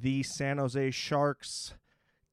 [0.00, 1.74] the San Jose Sharks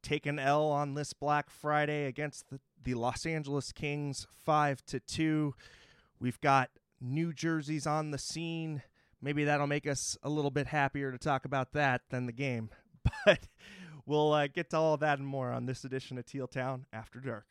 [0.01, 4.99] take an L on this Black Friday against the, the Los Angeles Kings, five to
[4.99, 5.55] two.
[6.19, 8.83] We've got new jerseys on the scene.
[9.21, 12.69] Maybe that'll make us a little bit happier to talk about that than the game.
[13.25, 13.49] But
[14.05, 17.19] we'll uh, get to all that and more on this edition of Teal Town After
[17.19, 17.47] Dark.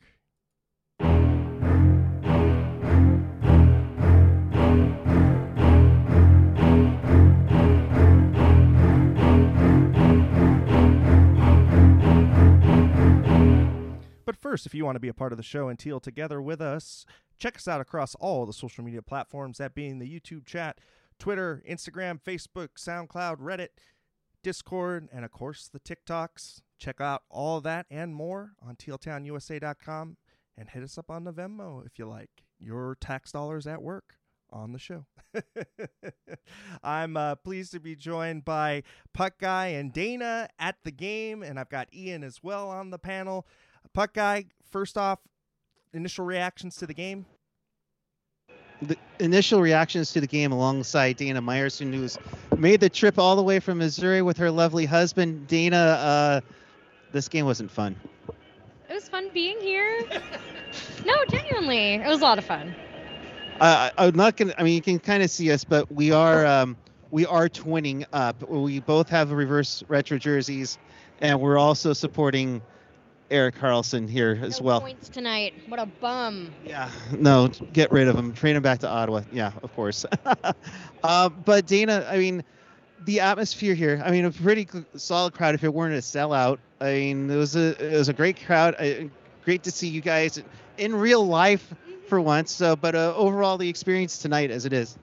[14.43, 16.59] First, if you want to be a part of the show and teal together with
[16.59, 17.05] us,
[17.39, 20.79] check us out across all the social media platforms, that being the YouTube chat,
[21.17, 23.69] Twitter, Instagram, Facebook, SoundCloud, Reddit,
[24.43, 26.61] Discord, and of course the TikToks.
[26.77, 30.17] Check out all that and more on tealtownusa.com
[30.57, 32.43] and hit us up on the Venmo if you like.
[32.59, 34.15] Your tax dollars at work
[34.51, 35.05] on the show.
[36.83, 41.57] I'm uh, pleased to be joined by Puck Guy and Dana at the game, and
[41.57, 43.47] I've got Ian as well on the panel.
[43.93, 45.19] Puck Guy, first off,
[45.93, 47.25] initial reactions to the game.
[48.81, 52.17] The initial reactions to the game alongside Dana Meyerson, who's
[52.57, 55.47] made the trip all the way from Missouri with her lovely husband.
[55.47, 56.41] Dana, uh,
[57.11, 57.95] this game wasn't fun.
[58.89, 60.01] It was fun being here.
[61.05, 62.75] no, genuinely, it was a lot of fun.
[63.59, 64.53] Uh, I'm not gonna.
[64.57, 66.75] I mean, you can kind of see us, but we are um,
[67.11, 68.47] we are twinning up.
[68.49, 70.77] We both have reverse retro jerseys,
[71.21, 72.61] and we're also supporting
[73.33, 74.81] Erik Karlsson here as no well.
[74.81, 75.53] Points tonight.
[75.67, 76.51] What a bum.
[76.65, 78.33] Yeah, no, get rid of him.
[78.33, 79.21] Train him back to Ottawa.
[79.31, 80.05] Yeah, of course.
[81.03, 82.43] uh, but Dana, I mean,
[83.05, 84.01] the atmosphere here.
[84.05, 85.55] I mean, a pretty solid crowd.
[85.55, 88.75] If it weren't a sellout, I mean, it was a it was a great crowd.
[88.77, 89.09] Uh,
[89.43, 90.41] great to see you guys
[90.77, 91.73] in real life
[92.07, 92.51] for once.
[92.51, 94.97] So, but uh, overall, the experience tonight as it is.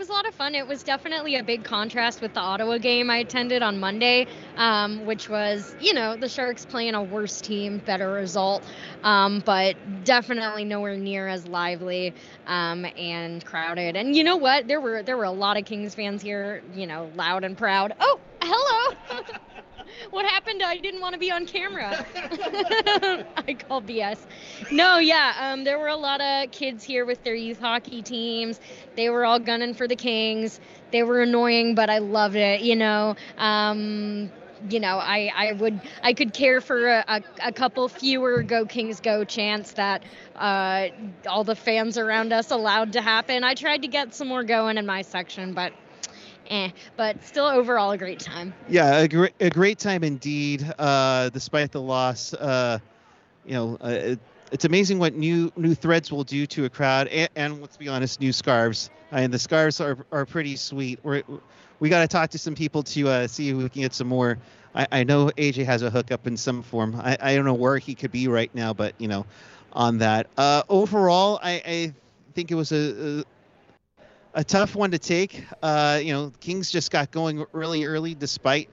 [0.00, 0.54] Was a lot of fun.
[0.54, 4.26] It was definitely a big contrast with the Ottawa game I attended on Monday,
[4.56, 8.64] um, which was, you know, the Sharks playing a worse team, better result,
[9.04, 12.14] um, but definitely nowhere near as lively
[12.46, 13.94] um, and crowded.
[13.94, 14.66] And you know what?
[14.66, 17.92] There were there were a lot of Kings fans here, you know, loud and proud.
[18.00, 19.22] Oh, hello.
[20.10, 20.62] what happened?
[20.62, 22.04] I didn't want to be on camera.
[23.36, 24.18] I call BS.
[24.70, 28.60] No, yeah, um, there were a lot of kids here with their youth hockey teams.
[28.96, 30.60] They were all gunning for the Kings.
[30.90, 32.60] They were annoying, but I loved it.
[32.62, 34.30] You know, um,
[34.68, 38.66] you know, I, I would I could care for a, a, a, couple fewer Go
[38.66, 40.02] Kings Go chants that
[40.36, 40.88] uh,
[41.26, 43.44] all the fans around us allowed to happen.
[43.44, 45.72] I tried to get some more going in my section, but
[46.50, 46.70] eh.
[46.96, 48.52] But still, overall, a great time.
[48.68, 50.70] Yeah, a great a great time indeed.
[50.78, 52.78] Uh, despite the loss, uh,
[53.46, 54.18] you know, uh, it,
[54.52, 57.88] it's amazing what new new threads will do to a crowd, and, and let's be
[57.88, 58.90] honest, new scarves.
[59.12, 60.98] I mean, the scarves are are pretty sweet.
[61.02, 61.22] We're,
[61.78, 64.08] we got to talk to some people to uh, see if we can get some
[64.08, 64.38] more.
[64.74, 66.94] I, I know AJ has a hookup in some form.
[66.96, 69.26] I, I don't know where he could be right now, but you know,
[69.72, 70.28] on that.
[70.36, 71.94] Uh, overall, I, I
[72.34, 73.24] think it was a, a
[74.34, 75.44] a tough one to take.
[75.62, 78.68] Uh, you know, Kings just got going really early, despite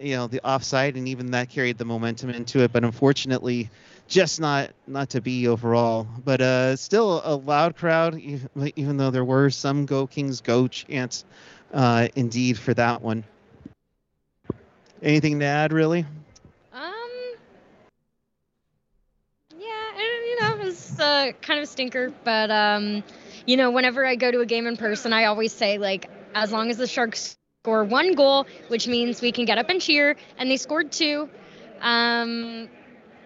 [0.00, 2.72] you know the offside, and even that carried the momentum into it.
[2.72, 3.70] But unfortunately,
[4.08, 6.06] just not not to be overall.
[6.24, 11.24] But uh, still a loud crowd, even though there were some "Go Kings, Go" chants.
[11.72, 13.24] Uh, indeed, for that one.
[15.02, 16.04] Anything to add, really?
[16.72, 16.90] Um.
[19.58, 23.02] Yeah, and you know, it was uh, kind of a stinker, but um
[23.46, 26.52] you know, whenever I go to a game in person, I always say, like, as
[26.52, 30.16] long as the Sharks score one goal, which means we can get up and cheer,
[30.38, 31.28] and they scored two.
[31.80, 32.68] Um,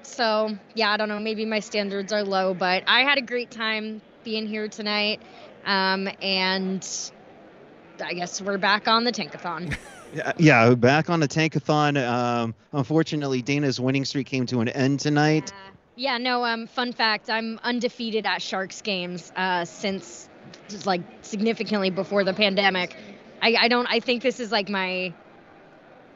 [0.03, 1.19] so, yeah, I don't know.
[1.19, 5.21] Maybe my standards are low, but I had a great time being here tonight.
[5.65, 6.87] Um, and
[8.03, 9.77] I guess we're back on the tankathon.
[10.15, 11.97] yeah, yeah, back on the tankathon.
[12.07, 15.53] Um, unfortunately, Dana's winning streak came to an end tonight.
[15.97, 16.19] Yeah.
[16.19, 16.45] No.
[16.45, 20.29] Um, fun fact: I'm undefeated at Sharks games uh, since
[20.85, 22.95] like significantly before the pandemic.
[23.43, 23.87] I, I don't.
[23.91, 25.15] I think this is like my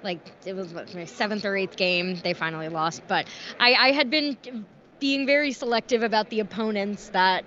[0.02, 2.16] like it was my seventh or eighth game.
[2.16, 3.26] They finally lost, but
[3.58, 4.36] I, I had been
[4.98, 7.44] being very selective about the opponents that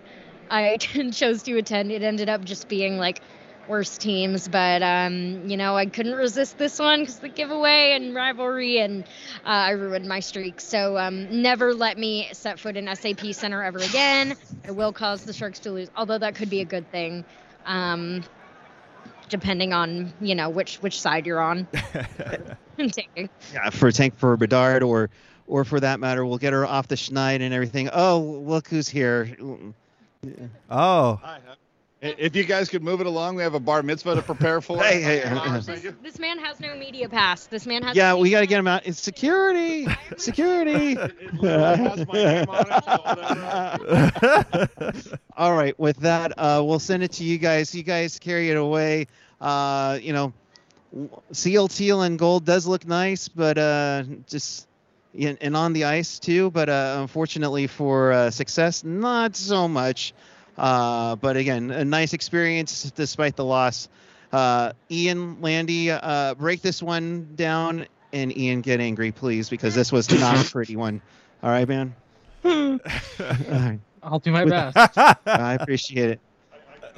[0.49, 0.77] I
[1.11, 1.91] chose to attend.
[1.91, 3.21] It ended up just being like
[3.67, 8.13] worst teams, but um, you know I couldn't resist this one because the giveaway and
[8.13, 9.03] rivalry, and
[9.45, 10.59] uh, I ruined my streak.
[10.59, 14.35] So um, never let me set foot in SAP Center ever again.
[14.67, 17.25] I will cause the Sharks to lose, although that could be a good thing,
[17.65, 18.23] um,
[19.29, 21.67] depending on you know which which side you're on.
[23.53, 25.09] Yeah, for tank for Bedard or
[25.47, 27.89] or for that matter, we'll get her off the schneid and everything.
[27.93, 29.35] Oh, look who's here.
[30.69, 31.19] Oh.
[31.21, 31.39] Hi,
[32.05, 34.77] If you guys could move it along, we have a bar mitzvah to prepare for.
[34.83, 35.21] Hey, hey,
[35.61, 37.45] This, this man has no media pass.
[37.47, 37.95] This man has.
[37.95, 38.85] Yeah, no we got to get him out.
[38.85, 39.87] It's security.
[40.17, 40.97] Security.
[45.37, 45.79] All right.
[45.79, 47.73] With that, uh, we'll send it to you guys.
[47.73, 49.07] You guys carry it away.
[49.39, 50.33] Uh, you know,
[51.31, 54.67] seal teal and gold does look nice, but uh, just
[55.17, 56.51] and and on the ice too.
[56.51, 60.13] But uh, unfortunately for uh, success, not so much.
[60.57, 63.89] Uh, but again, a nice experience despite the loss.
[64.31, 69.91] Uh, Ian Landy, uh, break this one down, and Ian get angry, please, because this
[69.91, 71.01] was not a pretty one.
[71.41, 71.95] All right, man.
[72.43, 72.79] All
[73.19, 73.79] right.
[74.03, 74.97] I'll do my With- best.
[74.97, 76.19] I appreciate it.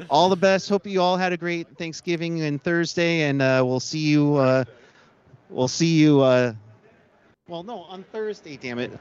[0.10, 0.68] All the best.
[0.68, 4.36] Hope you all had a great Thanksgiving and Thursday, and uh, we'll see you.
[4.36, 4.66] Uh,
[5.50, 6.22] we'll see you.
[7.48, 8.58] Uh, well, no, on Thursday.
[8.58, 8.92] Damn it.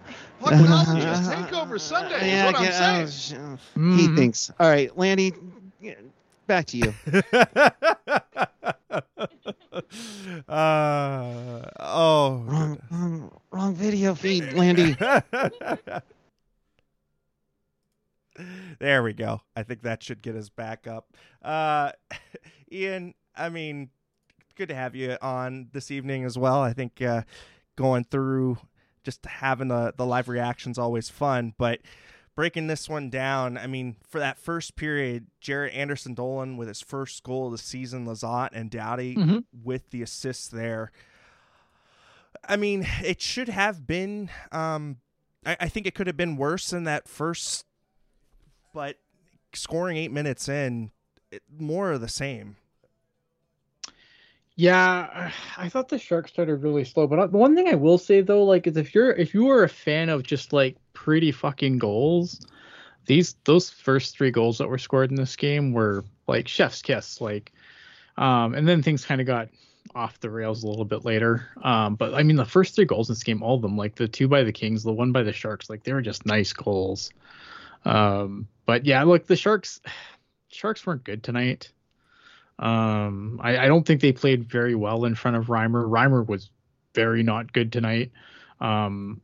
[0.41, 0.93] What else?
[1.03, 2.17] Just take over Sunday.
[2.17, 3.05] Is Yeah, what I'm yeah, saying.
[3.05, 4.17] oh, sh- He Mhm.
[4.17, 4.51] thinks.
[4.59, 5.33] All right, Landy.
[6.47, 6.93] Back to you.
[10.49, 12.43] uh, oh.
[12.47, 14.95] Wrong, wrong, wrong video feed, Landy.
[18.79, 19.41] there we go.
[19.57, 21.09] I think that should get us back up.
[21.43, 21.93] Uh,
[22.71, 23.89] Ian, I mean,
[24.57, 26.61] good to have you on this evening as well.
[26.61, 27.23] I think uh,
[27.77, 28.59] going through
[29.03, 31.81] just having the, the live reactions always fun, but
[32.35, 36.81] breaking this one down, I mean, for that first period, Jaret Anderson Dolan with his
[36.81, 39.45] first goal of the season, Lizotte and Doughty Mhm.
[39.53, 40.91] with the assists there.
[42.49, 44.31] I mean, it should have been.
[44.53, 44.99] Um,
[45.47, 47.65] I, I think it could have been worse than that first,
[48.73, 48.97] but
[49.55, 50.91] scoring eight minutes in,
[51.31, 52.57] it, more of the same.
[54.57, 57.99] Yeah, I thought the Sharks started really slow, but uh, the one thing I will
[57.99, 61.33] say though, like, is if you're if you are a fan of just like pretty
[61.33, 62.47] fucking goals,
[63.07, 67.21] these those first three goals that were scored in this game were like chef's kiss,
[67.21, 67.53] like,
[68.17, 69.49] um, and then things kind of got
[69.95, 71.49] off the rails a little bit later.
[71.63, 73.97] Um, but I mean, the first three goals in this game, all of them, like
[73.97, 76.53] the two by the Kings, the one by the Sharks, like they were just nice
[76.53, 77.11] goals.
[77.85, 79.81] Um, but yeah, look, the Sharks,
[80.49, 81.71] Sharks weren't good tonight.
[82.59, 85.89] Um, I, I don't think they played very well in front of Reimer.
[85.89, 86.51] Reimer was
[86.95, 88.13] very not good tonight.
[88.61, 89.21] Um,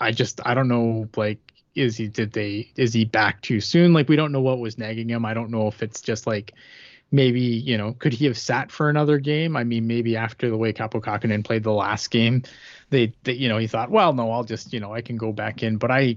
[0.00, 1.38] I just I don't know like
[1.74, 3.92] is he did they is he back too soon?
[3.92, 5.24] Like we don't know what was nagging him.
[5.24, 6.54] I don't know if it's just like
[7.10, 9.56] maybe you know could he have sat for another game?
[9.56, 12.42] I mean maybe after the way Kaapo Kahkonen played the last game,
[12.90, 15.32] they, they you know he thought well no I'll just you know I can go
[15.32, 15.76] back in.
[15.76, 16.16] But I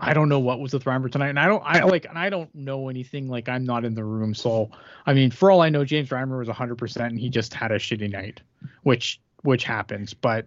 [0.00, 2.30] I don't know what was with Reimer tonight, and I don't I like and I
[2.30, 3.28] don't know anything.
[3.28, 4.70] Like I'm not in the room, so
[5.06, 7.70] I mean, for all I know, James Reimer was 100 percent, and he just had
[7.70, 8.40] a shitty night,
[8.82, 10.14] which which happens.
[10.14, 10.46] But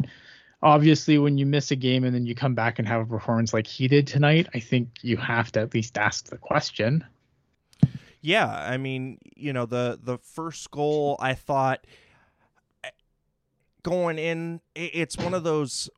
[0.61, 3.53] obviously, when you miss a game and then you come back and have a performance
[3.53, 7.06] like he did tonight, I think you have to at least ask the question.
[8.21, 11.85] Yeah, I mean, you know, the the first goal, I thought
[12.83, 12.89] eh,
[13.83, 15.89] going in, it's one of those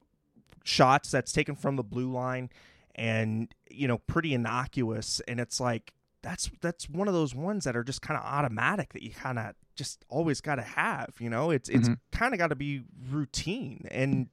[0.63, 2.49] shots that's taken from the blue line,
[2.95, 7.75] and you know, pretty innocuous, and it's like that's that's one of those ones that
[7.75, 11.13] are just kind of automatic that you kind of just always got to have.
[11.19, 11.97] You know, it's it's Mhm.
[12.11, 14.27] kind of got to be routine, and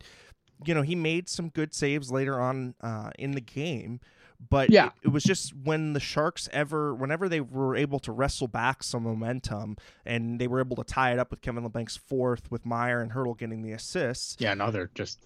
[0.64, 4.00] you know, he made some good saves later on uh, in the game.
[4.48, 4.86] But Yeah.
[4.86, 8.82] it, it was just when the Sharks ever, whenever they were able to wrestle back
[8.82, 12.66] some momentum and they were able to tie it up with Kevin Labanc's fourth, with
[12.66, 14.36] Meier and Hertl getting the assists.
[14.40, 15.20] Yeah, no, they're just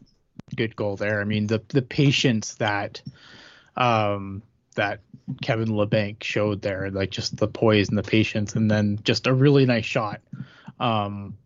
[0.56, 1.20] good goal there.
[1.20, 3.02] I mean, the the patience that
[3.76, 4.42] um
[4.76, 5.00] that
[5.42, 9.34] Kevin Labanc showed there, like just the poise and the patience, and then just a
[9.34, 10.20] really nice shot.
[10.78, 11.36] Um,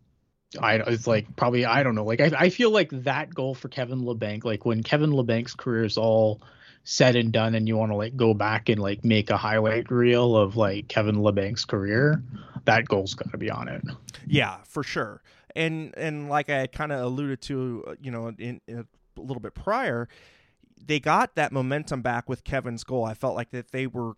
[0.59, 3.69] I it's like probably I don't know, like I I feel like that goal for
[3.69, 6.41] Kevin Labanc, like when Kevin Labanc's career is all
[6.83, 9.89] said and done, and you want to like go back and like make a highlight
[9.89, 12.21] reel of like Kevin Labanc's career,
[12.65, 13.81] that goal's got to be on it.
[14.27, 15.21] Yeah, for sure.
[15.55, 18.87] And and like I kind of alluded to, uh, you know, in, in
[19.21, 20.07] a little bit prior,
[20.83, 23.05] they got that momentum back with Kevin's goal.
[23.05, 24.13] I felt like that they were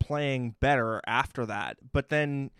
[0.00, 1.76] playing better after that.
[1.92, 2.50] But then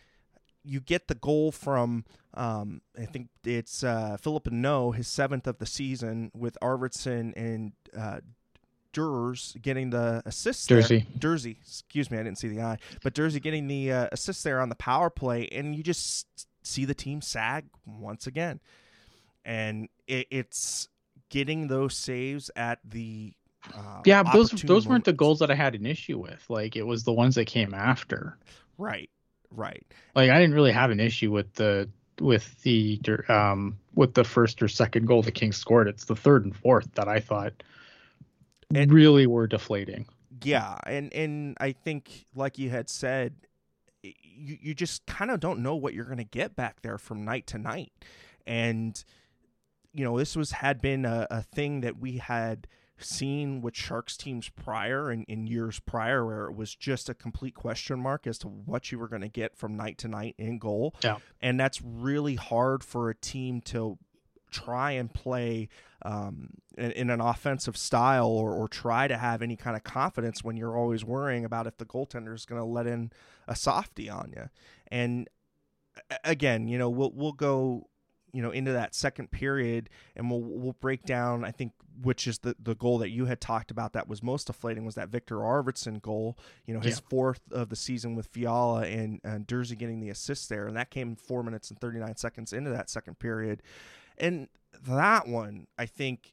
[0.65, 5.59] you get the goal from um, I think it's uh, Phillip Danault, his seventh of
[5.59, 8.21] the season, with Arvidsson and uh,
[8.93, 10.69] Durs getting the assist.
[10.69, 11.07] Durzi.
[11.19, 14.61] Durzi, excuse me, I didn't see the eye, but Durzi getting the uh, assist there
[14.61, 16.27] on the power play, and you just
[16.63, 18.61] see the team sag once again,
[19.45, 20.89] and it, it's
[21.31, 23.33] getting those saves at the
[23.75, 26.45] uh, Yeah, those those weren't the goals that I had an issue with.
[26.49, 28.39] Like it was the ones that came after.
[28.79, 29.11] Right,
[29.51, 29.85] right.
[30.15, 31.89] Like I didn't really have an issue with the
[32.21, 35.89] with the um with the first or second goal the Kings scored.
[35.89, 37.53] It's the third and fourth that I thought
[38.75, 40.07] And- really were deflating.
[40.45, 43.35] Yeah, and and I think like you had said,
[44.05, 47.25] you, you just kind of don't know what you're going to get back there from
[47.25, 47.93] night to night.
[48.47, 49.03] And,
[49.99, 54.17] you know, this was had been a, a thing that we had seen with Sharks
[54.17, 58.39] teams prior and in years prior where it was just a complete question mark as
[58.39, 60.95] to what you were going to get from night to night in goal.
[61.03, 61.19] Yeah.
[61.41, 63.99] And that's really hard for a team to
[64.51, 65.69] try and play
[66.03, 70.43] um, in, in, an offensive style or, or try to have any kind of confidence
[70.43, 73.13] when you're always worrying about if the goaltender is going to let in
[73.47, 74.49] a softie on you.
[74.89, 75.29] And
[76.25, 77.89] again, you know, we'll we'll go
[78.33, 82.39] you know into that second period and we'll we'll break down I think which is
[82.39, 85.37] the the goal that you had talked about that was most deflating was that Viktor
[85.37, 87.09] Arvidsson goal you know his yeah.
[87.09, 90.91] fourth of the season with Fiala and and Durzi getting the assist there and that
[90.91, 93.63] came 4 minutes and 39 seconds into that second period
[94.19, 94.49] and
[94.87, 96.33] that one I think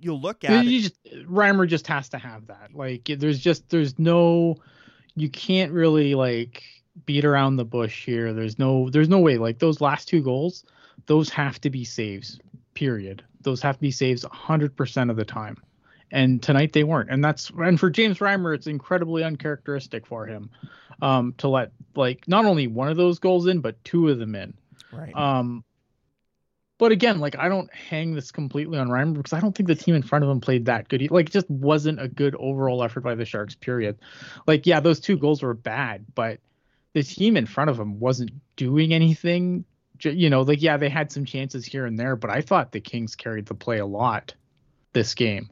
[0.00, 3.98] you'll look at you just Reimer just has to have that like there's just there's
[3.98, 4.56] no
[5.16, 6.62] you can't really like
[7.06, 8.32] beat around the bush here.
[8.32, 10.64] There's no there's no way like those last two goals,
[11.06, 12.38] those have to be saves.
[12.74, 13.22] Period.
[13.42, 15.56] Those have to be saves 100% of the time.
[16.10, 17.10] And tonight they weren't.
[17.10, 20.50] And that's and for James Reimer it's incredibly uncharacteristic for him
[21.02, 24.34] um to let like not only one of those goals in but two of them
[24.34, 24.54] in.
[24.92, 25.14] Right.
[25.14, 25.64] Um
[26.76, 29.74] but again, like I don't hang this completely on Reimer because I don't think the
[29.74, 31.08] team in front of him played that good.
[31.10, 33.54] Like it just wasn't a good overall effort by the Sharks.
[33.54, 33.98] Period.
[34.46, 36.40] Like yeah, those two goals were bad, but
[36.94, 39.64] the team in front of him wasn't doing anything.
[40.00, 42.80] You know, like yeah, they had some chances here and there, but I thought the
[42.80, 44.34] Kings carried the play a lot
[44.92, 45.50] this game.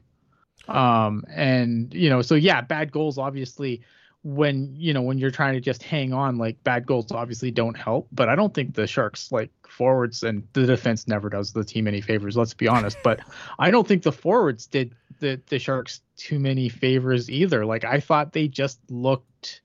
[0.67, 3.83] Um, and you know, so yeah, bad goals obviously
[4.23, 7.77] when you know when you're trying to just hang on like bad goals obviously don't
[7.77, 11.63] help but i don't think the sharks like forwards and the defense never does the
[11.63, 13.19] team any favors let's be honest but
[13.59, 17.99] i don't think the forwards did the the sharks too many favors either like i
[17.99, 19.61] thought they just looked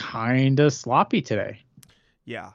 [0.00, 1.60] kind of sloppy today.
[2.24, 2.52] Yeah.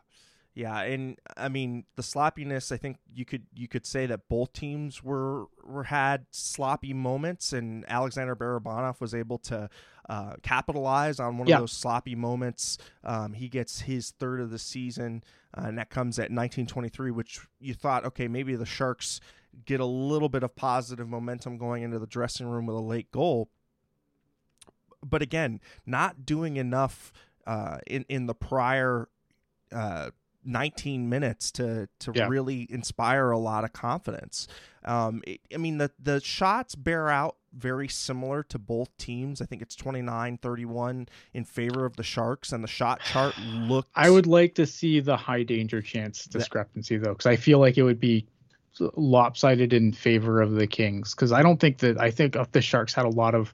[0.55, 2.71] Yeah, and I mean the sloppiness.
[2.71, 7.51] I think you could you could say that both teams were were had sloppy moments,
[7.51, 9.69] and Alexander Barabanov was able to
[10.07, 11.55] uh, capitalize on one yeah.
[11.55, 12.77] of those sloppy moments.
[13.03, 15.25] Um, he gets his third of the season,
[15.57, 19.19] uh, and that comes at 1923, which you thought, okay, maybe the Sharks
[19.65, 23.11] get a little bit of positive momentum going into the dressing room with a late
[23.11, 23.49] goal.
[25.03, 27.11] But again, not doing enough
[27.45, 29.07] uh, in in the prior
[29.71, 30.11] uh,
[30.45, 32.27] 19 minutes to to yeah.
[32.27, 34.47] really inspire a lot of confidence.
[34.83, 39.41] Um, it, I mean the the shots bear out very similar to both teams.
[39.41, 44.09] I think it's 29-31 in favor of the Sharks and the shot chart looks I
[44.09, 47.83] would like to see the high danger chance discrepancy though cuz I feel like it
[47.83, 48.27] would be
[48.97, 52.93] lopsided in favor of the Kings cuz I don't think that I think the Sharks
[52.93, 53.53] had a lot of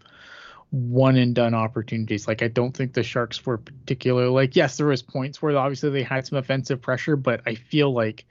[0.72, 2.28] one and done opportunities.
[2.28, 5.90] Like I don't think the Sharks were particular like yes, there was points where obviously
[5.90, 8.26] they had some offensive pressure, but I feel like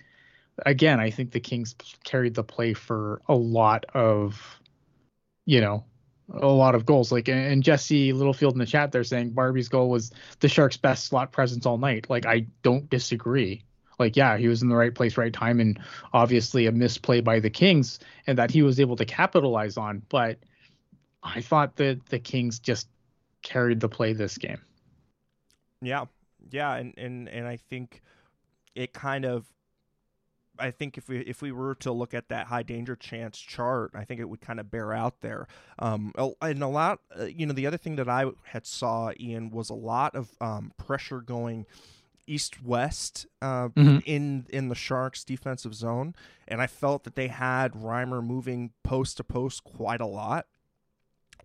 [0.66, 4.58] again, I think the Kings carried the play for a lot of
[5.46, 5.84] you know,
[6.32, 7.12] a lot of goals.
[7.12, 11.06] Like and Jesse Littlefield in the chat they're saying Barbie's goal was the Sharks' best
[11.06, 12.08] slot presence all night.
[12.08, 13.64] Like I don't disagree.
[13.98, 15.78] Like yeah, he was in the right place, right time, and
[16.14, 20.00] obviously a misplay by the Kings, and that he was able to capitalize on.
[20.08, 20.38] But
[21.22, 22.88] I thought that the Kings just
[23.42, 24.60] carried the play this game.
[25.82, 26.06] Yeah,
[26.50, 28.02] yeah, and and and I think
[28.74, 29.46] it kind of.
[30.58, 33.92] I think if we if we were to look at that high danger chance chart,
[33.94, 35.46] I think it would kind of bear out there.
[35.78, 36.12] Um,
[36.42, 39.70] and a lot, uh, you know, the other thing that I had saw Ian was
[39.70, 41.64] a lot of um, pressure going
[42.26, 43.98] east west uh, mm-hmm.
[44.04, 46.14] in in the Sharks defensive zone,
[46.46, 50.46] and I felt that they had Reimer moving post to post quite a lot.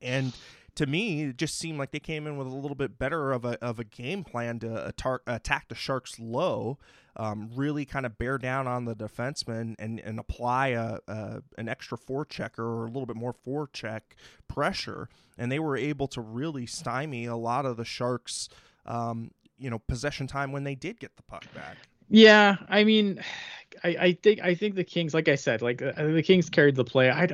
[0.06, 0.34] And
[0.76, 3.46] to me, it just seemed like they came in with a little bit better of
[3.46, 6.78] a, of a game plan to attack, attack the Sharks low,
[7.16, 11.70] um, really kind of bear down on the defenseman and, and apply a, a, an
[11.70, 14.02] extra forechecker or a little bit more forecheck
[14.48, 15.10] pressure.
[15.38, 18.50] And they were able to really stymie a lot of the Sharks,
[18.86, 21.78] um, you know, possession time when they did get the puck back.
[22.10, 23.22] Yeah, I mean,
[23.84, 26.76] I, I think I think the Kings, like I said, like uh, the Kings carried
[26.76, 27.10] the play.
[27.10, 27.28] I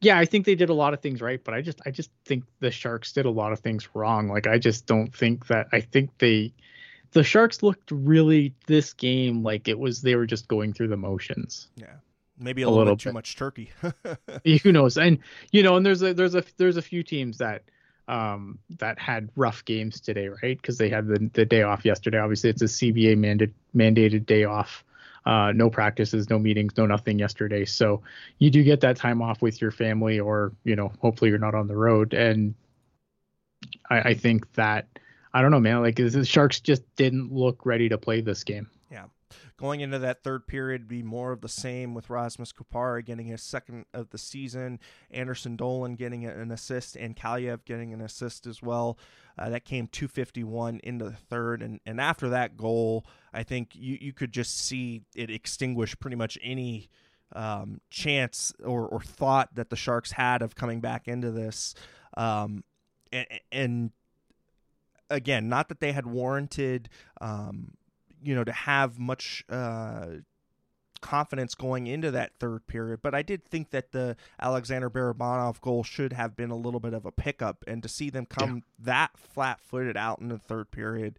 [0.00, 2.10] yeah, I think they did a lot of things right, but I just I just
[2.24, 4.28] think the Sharks did a lot of things wrong.
[4.28, 6.52] Like I just don't think that I think they
[7.12, 10.96] the Sharks looked really this game like it was they were just going through the
[10.96, 11.68] motions.
[11.76, 11.86] Yeah.
[12.38, 13.70] Maybe a, a little, little, bit too much turkey.
[14.62, 14.96] Who knows?
[14.96, 15.18] And
[15.52, 17.64] you know, and there's a there's a there's a few teams that
[18.08, 20.56] um that had rough games today, right?
[20.56, 22.18] Because they had the the day off yesterday.
[22.18, 24.82] Obviously, it's a CBA mandated mandated day off
[25.26, 27.64] uh, no practices, no meetings, no nothing yesterday.
[27.64, 28.02] So
[28.38, 31.54] you do get that time off with your family, or you know, hopefully you're not
[31.54, 32.14] on the road.
[32.14, 32.54] And
[33.88, 34.86] I, I think that
[35.32, 35.82] I don't know, man.
[35.82, 38.68] Like the Sharks just didn't look ready to play this game.
[39.60, 43.42] Going into that third period, be more of the same with Rasmus Kupari getting his
[43.42, 48.62] second of the season, Anderson Dolan getting an assist, and Kaliyev getting an assist as
[48.62, 48.96] well.
[49.38, 53.98] Uh, that came 251 into the third, and and after that goal, I think you
[54.00, 56.88] you could just see it extinguish pretty much any
[57.34, 61.74] um, chance or, or thought that the Sharks had of coming back into this.
[62.16, 62.64] Um,
[63.12, 63.90] and, and,
[65.08, 66.88] again, not that they had warranted,
[67.20, 67.72] um,
[68.22, 70.06] you know, to have much uh,
[71.00, 75.82] confidence going into that third period, but I did think that the Alexander Barabanov goal
[75.82, 78.84] should have been a little bit of a pickup, and to see them come yeah.
[78.84, 81.18] that flat-footed out in the third period.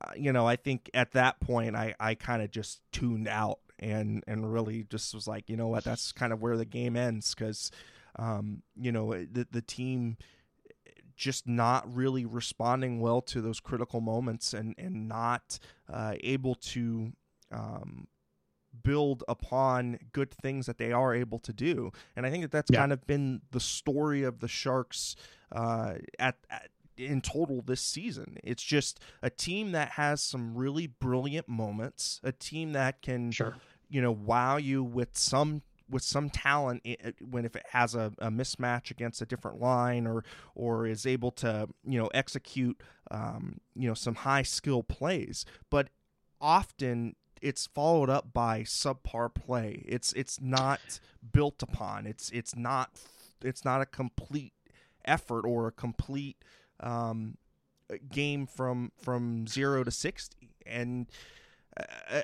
[0.00, 3.58] Uh, you know, I think at that point I, I kind of just tuned out
[3.78, 6.96] and and really just was like, you know what, that's kind of where the game
[6.96, 7.70] ends because,
[8.16, 10.16] um, you know, the the team
[11.16, 15.58] just not really responding well to those critical moments and and not
[15.92, 17.12] uh, able to
[17.50, 18.06] um,
[18.82, 21.92] build upon good things that they are able to do.
[22.16, 22.80] And I think that that's yeah.
[22.80, 25.14] kind of been the story of the Sharks
[25.52, 28.38] uh, at, at in total this season.
[28.44, 33.56] It's just a team that has some really brilliant moments, a team that can sure.
[33.88, 36.86] you know wow you with some with some talent
[37.20, 40.24] when if it has a, a, mismatch against a different line or
[40.54, 45.44] or is able to you know execute um, you know some high skill plays.
[45.70, 45.88] But
[46.40, 49.82] often it's followed up by subpar play.
[49.86, 51.00] It's it's not
[51.32, 52.06] built upon.
[52.06, 52.90] It's it's not
[53.42, 54.54] it's not a complete
[55.04, 56.38] effort or a complete
[56.80, 57.36] um,
[58.10, 60.54] game from from zero to sixty.
[60.64, 61.06] And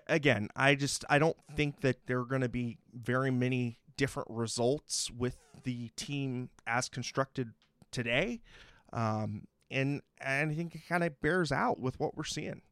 [0.07, 4.28] again, I just I don't think that there are going to be very many different
[4.30, 7.50] results with the team as constructed
[7.90, 8.40] today.
[8.92, 12.62] Um, and, and I think it kind of bears out with what we're seeing.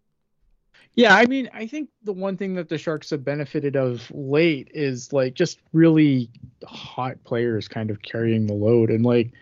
[0.95, 4.71] Yeah, I mean, I think the one thing that the Sharks have benefited of late
[4.73, 6.31] is like just really
[6.65, 8.91] hot players kind of carrying the load.
[8.91, 9.33] And like,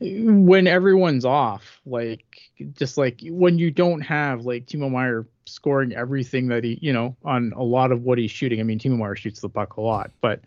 [0.00, 2.24] when everyone's off, like
[2.72, 7.16] just like when you don't have like Timo Meier scoring everything that he, you know,
[7.24, 8.60] on a lot of what he's shooting.
[8.60, 10.40] I mean, Timo Meier shoots the puck a lot, but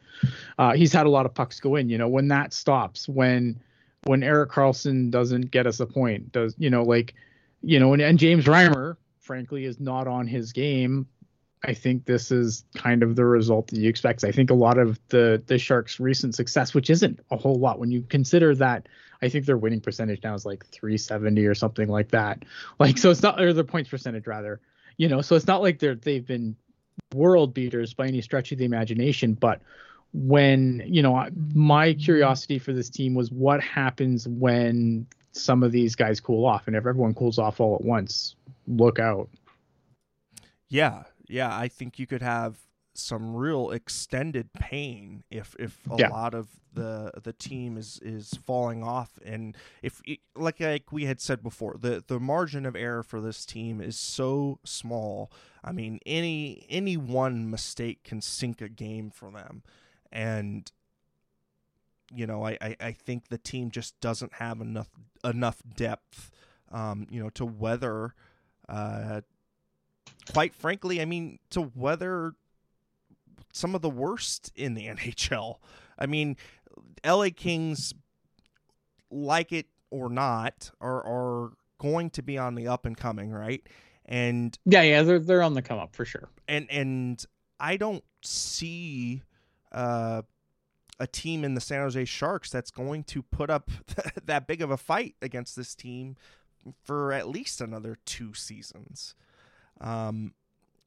[0.58, 1.90] uh, he's had a lot of pucks go in.
[1.90, 3.60] You know, when that stops, when
[4.06, 7.14] when Erik Karlsson doesn't get us a point, does you know like,
[7.62, 11.08] you know, and, and James Reimer, frankly, is not on his game.
[11.66, 14.24] I think this is kind of the result that you expect.
[14.26, 17.80] I think a lot of the the Sharks' recent success, which isn't a whole lot
[17.80, 18.88] when you consider that
[19.24, 22.44] I think their winning percentage now is like 370 or something like that.
[22.80, 24.60] Like so it's not or their points percentage rather.
[24.98, 26.56] You know, so it's not like they're they've been
[27.14, 29.62] world beaters by any stretch of the imagination, but
[30.14, 32.00] when, you know, my mm-hmm.
[32.00, 36.76] curiosity for this team was what happens when some of these guys cool off and
[36.76, 38.36] if everyone cools off all at once,
[38.68, 39.30] look out.
[40.70, 42.58] Yeah, yeah, I think you could have
[42.96, 46.10] some real extended pain if if a yeah.
[46.10, 49.20] lot of the the team is is falling off.
[49.26, 50.02] And if
[50.36, 53.98] like like we had said before the the margin of error for this team is
[53.98, 55.32] so small.
[55.64, 59.64] I mean any any one mistake can sink a game for them.
[60.12, 60.72] And
[62.14, 64.90] you know i i, I think the team just doesn't have enough
[65.24, 66.32] enough depth
[66.72, 68.14] um you know to weather
[68.70, 69.22] uh
[70.32, 72.34] quite frankly i mean to weather
[73.54, 75.56] some of the worst in the NHL.
[75.98, 76.36] I mean,
[77.06, 77.94] LA Kings,
[79.10, 83.62] like it or not, are are going to be on the up and coming, right?
[84.06, 86.28] And yeah, yeah, they're they're on the come up for sure.
[86.48, 87.24] And and
[87.60, 89.22] I don't see
[89.72, 90.24] uh,
[91.00, 93.72] a team in the San Jose Sharks that's going to put up
[94.26, 96.18] that big of a fight against this team
[96.84, 99.16] for at least another two seasons.
[99.80, 100.34] Um,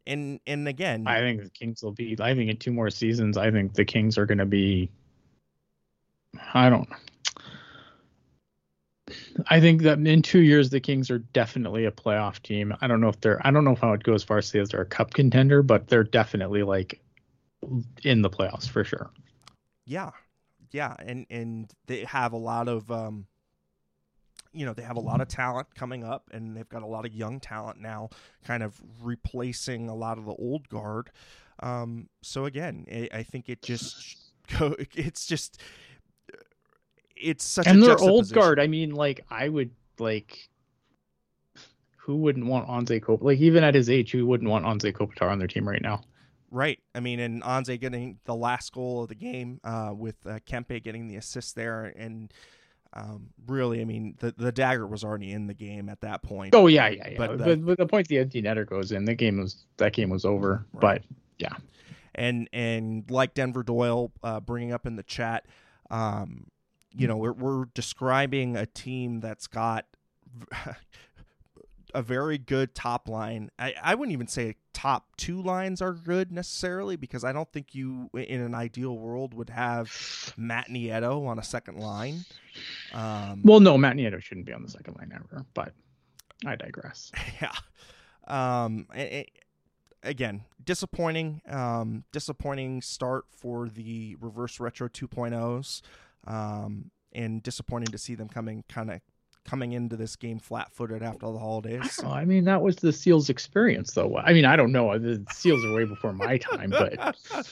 [0.07, 2.17] and and again, I think the Kings will be.
[2.21, 4.91] I think in two more seasons, I think the Kings are going to be.
[6.55, 6.89] I don't.
[9.49, 12.75] I think that in two years the Kings are definitely a playoff team.
[12.81, 13.45] I don't know if they're.
[13.47, 16.05] I don't know how it goes far as say they're a cup contender, but they're
[16.05, 17.01] definitely like
[18.03, 19.11] in the playoffs for sure.
[19.85, 20.11] Yeah,
[20.73, 23.27] yeah, and and they have a lot of um,
[24.57, 27.05] you know they have a lot of talent coming up and they've got a lot
[27.05, 28.09] of young talent now
[28.45, 31.11] kind of replacing a lot of the old guard
[31.61, 34.17] um, so again I, I think it just
[34.59, 35.61] go it's just
[37.17, 40.49] it's such a and their old guard i mean like i would like
[42.07, 43.23] who wouldn't want Anze Kopitar?
[43.25, 46.03] Like even at his age, who wouldn't want Anze Kopitar on their team right now?
[46.53, 46.79] Right.
[46.95, 50.81] I mean, and Anze getting the last goal of the game uh, with uh, Kempe
[50.85, 52.33] getting the assist there, and
[52.97, 56.55] Um, really, I mean, the the dagger was already in the game at that point.
[56.55, 57.19] Oh yeah, yeah, yeah.
[57.19, 60.09] But the- but, the point the empty netter goes in, the game was that game
[60.09, 60.65] was over.
[60.73, 60.81] Right.
[60.81, 61.03] But
[61.39, 61.57] yeah,
[62.15, 65.47] and and like Denver Doyle uh, bringing up in the chat,
[65.91, 66.47] um,
[66.91, 69.85] you know, we're we're describing a team that's got
[71.97, 73.51] a very good top line.
[73.59, 77.75] I, I wouldn't even say top two lines are good necessarily because I don't think
[77.75, 82.27] you in an ideal world would have Matt Nieto on a second line.
[82.93, 85.47] Um, well, no, Matt Nieto shouldn't be on the second line ever.
[85.55, 85.73] But
[86.45, 87.11] I digress.
[87.41, 87.55] yeah.
[88.29, 89.27] Um, a-
[90.03, 91.41] again, disappointing.
[91.49, 95.81] Um, disappointing start for the reverse retro 2.0s.
[96.27, 99.01] Um, and disappointing to see them coming kind of
[99.47, 101.97] coming into this game flat-footed after the holidays.
[101.97, 104.17] don't I mean, that was the Seals experience, though.
[104.17, 104.99] I mean, I don't know.
[104.99, 107.43] The Seals are way before my time, but I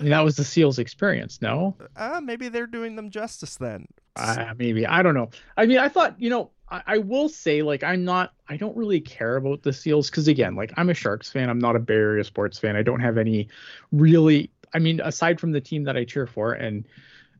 [0.00, 1.40] mean, that was the Seals experience.
[1.40, 3.86] No, uh, maybe they're doing them justice then.
[4.16, 5.30] uh, maybe I don't know.
[5.56, 8.32] I mean, I thought you know, I, I will say like I'm not.
[8.48, 11.48] I don't really care about the Seals because again, like I'm a Sharks fan.
[11.48, 12.76] I'm not a Bay Area sports fan.
[12.76, 13.48] I don't have any
[13.92, 14.50] really.
[14.74, 16.86] I mean, aside from the team that I cheer for and.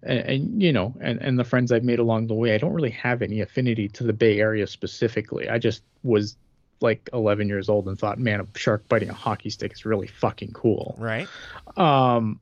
[0.05, 2.73] And, and you know, and, and the friends I've made along the way, I don't
[2.73, 5.49] really have any affinity to the Bay Area specifically.
[5.49, 6.37] I just was
[6.81, 10.07] like 11 years old and thought, man, a shark biting a hockey stick is really
[10.07, 10.95] fucking cool.
[10.99, 11.29] Right?
[11.77, 12.41] Um,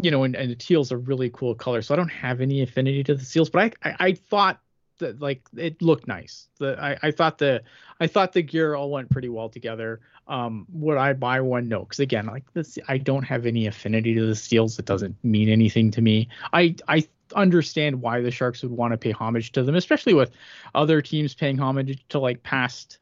[0.00, 2.62] you know, and, and the teal's a really cool color, so I don't have any
[2.62, 4.60] affinity to the seals, but I I, I thought
[4.98, 6.48] that like it looked nice.
[6.58, 7.62] The I, I thought the
[8.00, 10.00] I thought the gear all went pretty well together.
[10.28, 11.68] Um, would I buy one?
[11.68, 14.78] No, because again, like this, I don't have any affinity to the seals.
[14.78, 16.28] It doesn't mean anything to me.
[16.52, 20.32] I I understand why the Sharks would want to pay homage to them, especially with
[20.74, 22.98] other teams paying homage to like past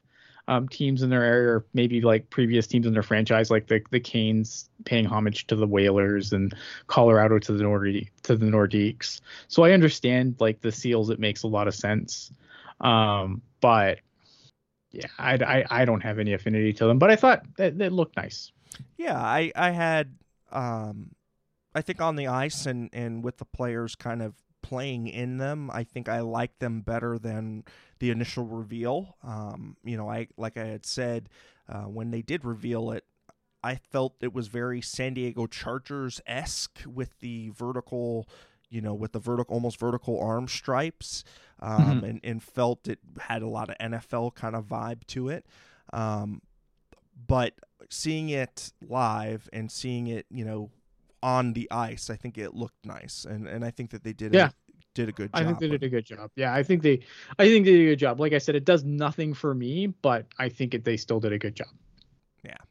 [0.47, 3.81] um, teams in their area, or maybe like previous teams in their franchise, like the
[3.91, 6.53] the Canes paying homage to the Whalers and
[6.87, 9.21] Colorado to the Nordi to the Nordiques.
[9.47, 11.09] So I understand like the Seals.
[11.09, 12.31] It makes a lot of sense,
[12.81, 13.99] um, but
[14.91, 16.99] yeah, I, I I don't have any affinity to them.
[16.99, 18.51] But I thought that that looked nice.
[18.97, 20.15] Yeah, I I had
[20.51, 21.11] um
[21.73, 25.69] I think on the ice and and with the players kind of playing in them,
[25.71, 27.63] I think I like them better than
[27.99, 29.15] the initial reveal.
[29.23, 31.29] Um, you know, I like I had said
[31.69, 33.03] uh, when they did reveal it,
[33.63, 38.27] I felt it was very San Diego Chargers esque with the vertical,
[38.69, 41.23] you know, with the vertical almost vertical arm stripes,
[41.59, 45.45] um, and and felt it had a lot of NFL kind of vibe to it.
[45.93, 46.41] Um,
[47.27, 47.53] but
[47.89, 50.71] seeing it live and seeing it, you know,
[51.25, 54.33] on the ice, I think it looked nice, and and I think that they did
[54.33, 54.49] Yeah.
[54.49, 54.53] a,
[54.93, 55.41] did a good job.
[55.41, 56.29] I think they did a good job.
[56.35, 56.99] Yeah, I think they
[57.39, 58.19] I think they did a good job.
[58.19, 61.33] Like I said, it does nothing for me, but I think it, they still did
[61.33, 61.73] a good job.
[62.43, 62.61] Yeah,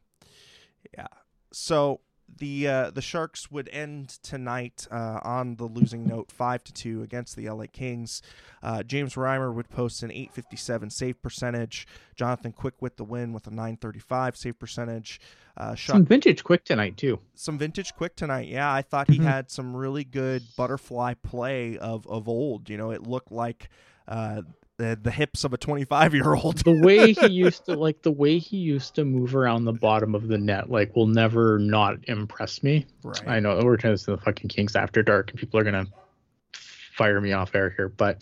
[0.97, 1.07] yeah.
[1.51, 1.99] So
[2.37, 7.01] the uh, the Sharks would end tonight uh, on the losing note, five to two
[7.03, 8.21] against the LA Kings.
[8.61, 11.87] Uh, James Reimer would post an 857 save percentage.
[12.15, 15.19] Jonathan Quick with the win with a 935 save percentage.
[15.57, 17.19] Uh, shot Some vintage quick tonight too.
[17.33, 18.47] some vintage quick tonight.
[18.49, 19.23] Yeah, I thought he Mhm.
[19.23, 22.69] had some really good butterfly play of of old.
[22.69, 23.69] You know, it looked like
[24.07, 24.41] uh,
[24.77, 26.57] the the hips of a 25 year old.
[26.59, 30.15] the way he used to like the way he used to move around the bottom
[30.15, 33.27] of the net like will never not impress me right.
[33.27, 35.85] i know we're turning to the fucking kings after dark and people are gonna
[36.53, 38.21] fire me off air here but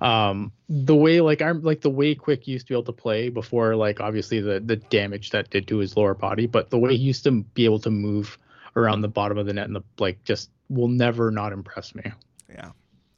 [0.00, 3.28] um the way like i'm like the way quick used to be able to play
[3.28, 6.96] before like obviously the the damage that did to his lower body but the way
[6.96, 8.38] he used to be able to move
[8.76, 12.02] around the bottom of the net and the like just will never not impress me
[12.48, 12.70] Yeah,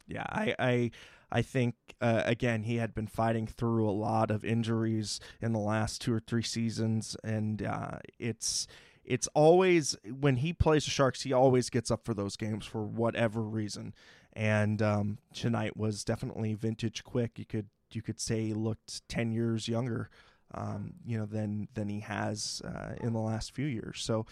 [0.08, 0.24] yeah.
[0.28, 0.90] I I
[1.34, 5.58] I think uh, again he had been fighting through a lot of injuries in the
[5.58, 8.68] last two or three seasons, and uh, it's
[9.04, 12.84] it's always when he plays the Sharks, he always gets up for those games for
[12.84, 13.94] whatever reason.
[14.32, 17.38] And um, tonight was definitely vintage quick.
[17.38, 20.10] You could you could say he looked ten years younger,
[20.54, 24.02] um, you know, than than he has uh, in the last few years.
[24.02, 24.26] So,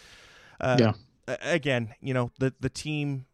[0.60, 0.92] uh, Yeah.
[1.42, 3.26] Again, you know, the the team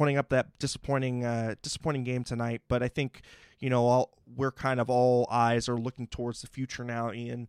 [0.00, 2.62] putting up that disappointing uh, disappointing game tonight.
[2.68, 3.20] But I think
[3.58, 7.48] you know all we're kind of all eyes are looking towards the future now, Ian,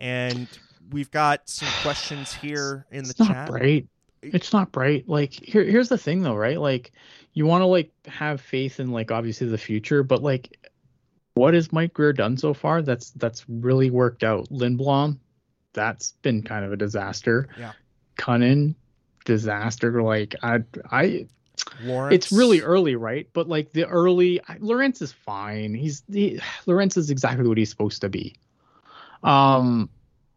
[0.00, 0.48] and
[0.90, 3.48] we've got some questions here in the it's not chat.
[3.48, 3.86] bright
[4.20, 6.90] it's not bright like here here's the thing though right like
[7.34, 10.58] you want to like have faith in like obviously the future but like
[11.34, 15.18] what has mike grier done so far that's that's really worked out lindblom
[15.72, 17.72] that's been kind of a disaster Yeah.
[18.16, 18.74] kunin
[19.24, 20.58] disaster like i
[20.90, 21.26] i
[21.82, 23.28] Lawrence, it's really early, right?
[23.32, 25.74] But like the early, I- Lawrence is fine.
[25.74, 28.34] He's the Lawrence is exactly what he's supposed to be.
[29.22, 29.88] Um,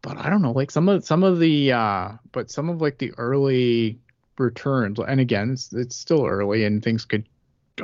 [0.02, 2.98] but I don't know, like some of some of the, uh, but some of like
[2.98, 3.98] the early
[4.38, 7.28] returns, and again, it's it's still early, and things could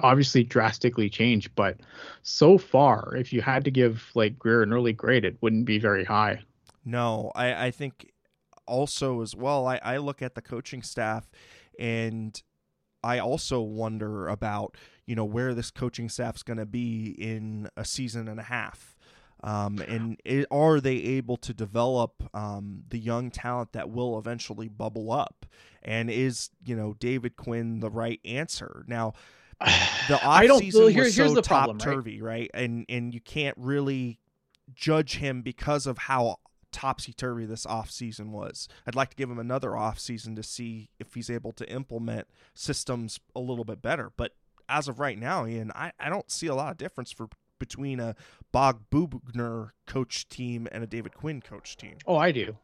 [0.03, 1.77] obviously drastically change, but
[2.23, 5.79] so far, if you had to give like Grier an early grade, it wouldn't be
[5.79, 6.41] very high.
[6.85, 8.13] No, I, I think
[8.67, 11.31] also as well, I, I look at the coaching staff
[11.79, 12.41] and
[13.03, 17.85] I also wonder about, you know, where this coaching staff's going to be in a
[17.85, 18.97] season and a half.
[19.45, 24.69] Um, and it, are they able to develop um, the young talent that will eventually
[24.69, 25.47] bubble up?
[25.83, 28.85] And is you know David Quinn the right answer?
[28.87, 29.15] Now,
[30.09, 32.51] the off season well, here- was here's so the top turvy, right?
[32.55, 34.21] And and you can't really
[34.75, 36.37] judge him because of how
[36.73, 38.69] topsy turvy this off season was.
[38.87, 42.27] I'd like to give him another off season to see if he's able to implement
[42.55, 44.13] systems a little bit better.
[44.17, 44.33] But
[44.69, 48.01] as of right now, Ian, I, I don't see a lot of difference for between
[48.01, 48.17] a
[48.51, 51.95] Bob Boughner coach team and a David Quinn coach team.
[52.07, 52.57] Oh, I do.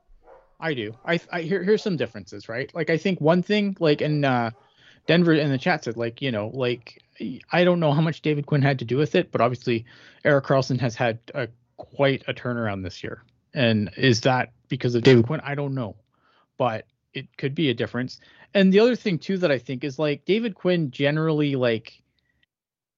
[0.58, 0.92] I do.
[1.04, 2.74] I, I here, here's some differences, right?
[2.74, 4.50] Like I think one thing, like in uh,
[5.06, 7.00] Denver in the chat said, like you know, like
[7.52, 9.84] I don't know how much David Quinn had to do with it, but obviously
[10.24, 13.22] Erik Karlsson has had a quite a turnaround this year,
[13.58, 15.40] and is that because of David Quinn?
[15.42, 15.96] I don't know,
[16.58, 18.20] but it could be a difference.
[18.54, 22.00] And the other thing too that I think is like David Quinn generally like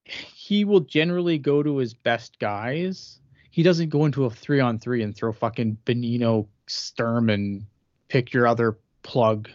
[0.04, 3.20] he will generally go to his best guys.
[3.50, 7.64] He doesn't go into a three on three and throw fucking Benino Sturm and
[8.08, 9.48] pick your other plug,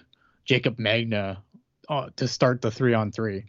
[0.44, 1.44] Jacob Magna,
[1.88, 3.46] uh, to start the three on three.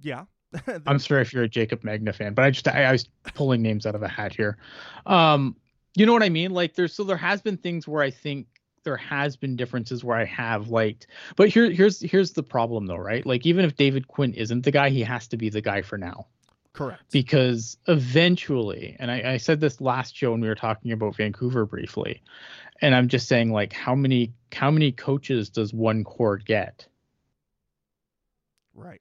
[0.00, 0.24] Yeah.
[0.86, 3.62] I'm sorry if you're a Jacob Magna fan, but I just I, I was pulling
[3.62, 4.56] names out of a hat here.
[5.04, 5.56] Um,
[5.94, 6.52] you know what I mean?
[6.52, 8.46] Like there's so there has been things where I think
[8.84, 12.96] there has been differences where I have liked, but here here's here's the problem though,
[12.96, 13.24] right?
[13.26, 15.98] Like even if David Quinn isn't the guy, he has to be the guy for
[15.98, 16.26] now
[16.72, 17.02] Correct.
[17.10, 21.66] because eventually, and I, I said this last show when we were talking about Vancouver
[21.66, 22.22] briefly,
[22.80, 26.86] and I'm just saying like how many how many coaches does one core get?
[28.74, 29.00] right.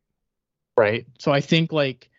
[0.78, 1.06] Right?
[1.20, 2.10] So I think like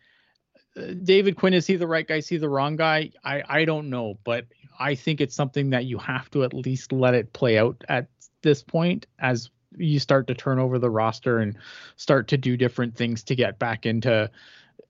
[0.77, 2.17] uh, David Quinn is he the right guy?
[2.17, 3.11] Is he the wrong guy?
[3.25, 4.47] I I don't know, but
[4.79, 8.09] I think it's something that you have to at least let it play out at
[8.43, 11.57] this point as you start to turn over the roster and
[11.97, 14.31] start to do different things to get back into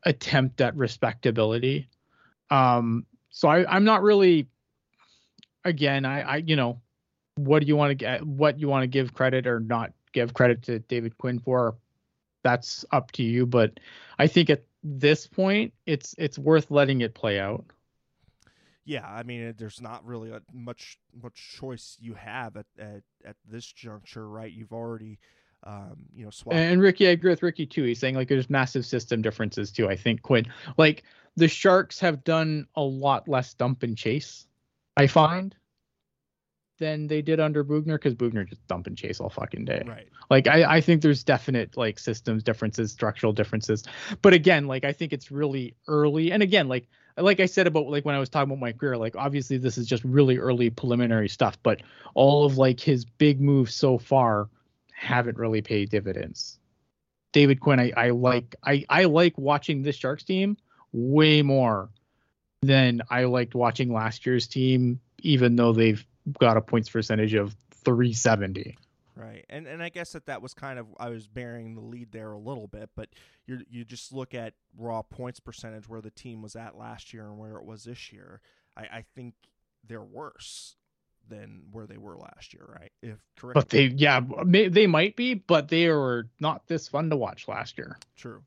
[0.05, 1.89] attempt at respectability.
[2.51, 4.49] Um, so I I'm not really
[5.65, 6.81] again I I you know
[7.37, 10.33] what do you want to get what you want to give credit or not give
[10.33, 11.77] credit to David Quinn for
[12.47, 13.81] that's up to you but
[14.21, 17.65] i think at this point it's it's worth letting it play out
[18.85, 23.67] Yeah, I mean, there's not really much much choice you have at at, at this
[23.67, 24.53] juncture, right?
[24.53, 25.19] You've already,
[25.65, 26.57] um, you know, swapped.
[26.57, 29.89] and ricky i agree with ricky too he's saying like there's massive system differences too
[29.89, 31.03] i think quinn like
[31.35, 34.47] the sharks have done a lot less dump and chase
[34.97, 35.57] i find
[36.79, 39.83] than they did under Boughner because Boughner just dump and chase all fucking day.
[39.87, 40.09] right.
[40.31, 43.85] Like I, I think there's definite like systems differences, structural differences.
[44.23, 46.33] But again, like I think it's really early.
[46.33, 48.97] And again, like like I said about like when I was talking about Mike Grier,
[48.97, 51.83] like obviously this is just really early preliminary stuff, but
[52.15, 54.49] all of like his big moves so far
[54.93, 56.59] haven't really paid dividends.
[57.33, 60.57] David Quinn, I, I like I, I like watching this Sharks team
[60.93, 61.91] way more
[62.63, 66.05] than I liked watching last year's team, even though they've
[66.39, 68.77] got a points percentage of 370.
[69.15, 72.13] Right, and and I guess that that was kind of I was bearing the lead
[72.13, 73.09] there a little bit, but
[73.47, 77.25] you you just look at raw points percentage where the team was at last year
[77.25, 78.43] and where it was this year.
[78.77, 79.33] I, I think
[79.89, 80.77] they're worse
[81.29, 82.93] than where they were last year, right?
[83.03, 87.11] If correct, But they, yeah, may, they might be, but they were not this fun
[87.11, 87.99] to watch last year.
[88.17, 88.43] True,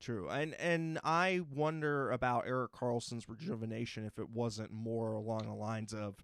[0.00, 5.54] true, and and I wonder about Erik Karlsson's rejuvenation if it wasn't more along the
[5.54, 6.14] lines of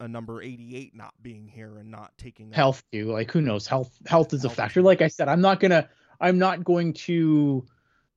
[0.00, 3.66] a number eighty-eight not being here and not taking Health too, like who knows?
[3.66, 4.82] Health, health is a factor.
[4.82, 5.88] Like I said, I'm not gonna,
[6.20, 7.66] I'm not going to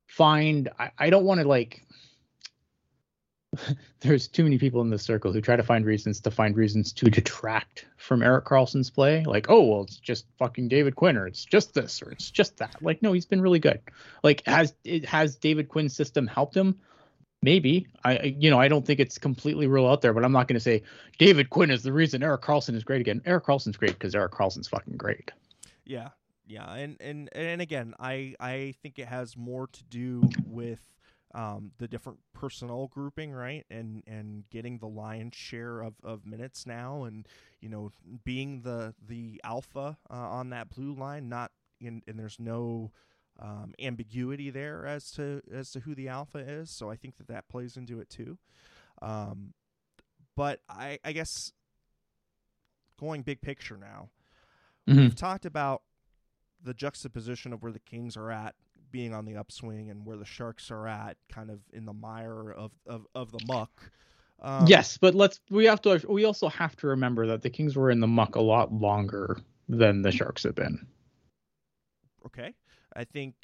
[0.07, 0.69] find.
[0.79, 1.85] I, I don't want to like.
[3.99, 6.91] There's too many people in this circle who try to find reasons to find reasons
[6.93, 9.23] to detract from Erik Karlsson's play.
[9.25, 12.57] Like, oh well, it's just fucking David Quinn, or it's just this, or it's just
[12.57, 12.77] that.
[12.81, 13.81] Like, no, he's been really good.
[14.23, 16.79] Like, has it has David Quinn's system helped him?
[17.43, 17.87] Maybe.
[18.05, 20.55] I you know I don't think it's completely rule out there, but I'm not going
[20.55, 20.81] to say
[21.19, 23.21] David Quinn is the reason Erik Karlsson is great again.
[23.25, 25.31] Erik Karlsson's great because Erik Karlsson's fucking great.
[25.83, 26.09] Yeah,
[26.47, 30.79] yeah, and and and again, I I think it has more to do with
[31.33, 36.65] um, the different personnel grouping, right, and and getting the lion's share of, of minutes
[36.65, 37.27] now, and
[37.59, 37.91] you know
[38.23, 41.51] being the the alpha uh, on that blue line, not
[41.81, 42.91] in, and there's no
[43.39, 46.69] um, ambiguity there as to as to who the alpha is.
[46.71, 48.37] So I think that that plays into it too.
[49.01, 49.53] Um,
[50.35, 51.51] but I I guess
[52.99, 54.09] going big picture now,
[54.87, 54.97] Mhm.
[54.99, 55.83] we've talked about
[56.61, 58.55] the juxtaposition of where the Kings are at
[58.91, 62.51] being on the upswing and where the Sharks are at kind of in the mire
[62.51, 63.91] of of, of the muck.
[64.41, 67.75] Um, yes, but let's we have to we also have to remember that the Kings
[67.75, 70.87] were in the muck a lot longer than the Sharks have been.
[72.25, 72.53] Okay.
[72.95, 73.35] I think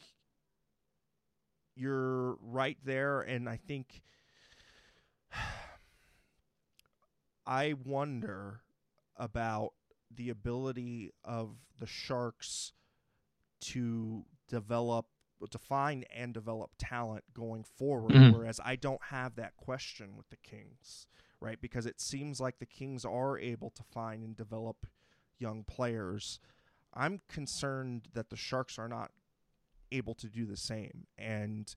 [1.76, 4.02] you're right there and I think
[7.46, 8.62] I wonder
[9.16, 9.74] about
[10.14, 12.74] the ability of the Sharks
[13.62, 15.06] to develop
[15.52, 18.38] define and develop talent going forward mm-hmm.
[18.38, 21.08] whereas I don't have that question with the Kings
[21.40, 24.86] right because it seems like the Kings are able to find and develop
[25.38, 26.42] young players
[26.94, 29.12] I'm concerned that the Sharks are not
[29.92, 31.76] able to do the same and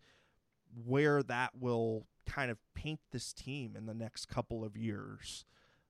[0.86, 5.44] where that will kind of paint this team in the next couple of years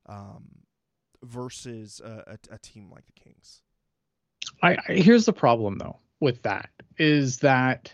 [0.06, 0.48] um,
[1.22, 3.62] versus a, a, a, team like the Kings.
[4.62, 7.92] I, I here's the problem though with that is that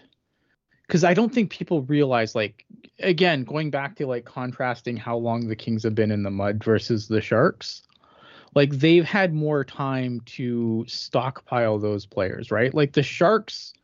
[0.87, 2.65] because I don't think people realize like
[3.01, 6.65] again going back to like contrasting how long the Kings have been in the mud
[6.65, 7.83] versus the Sharks
[8.55, 13.75] like they've had more time to stockpile those players right like the Sharks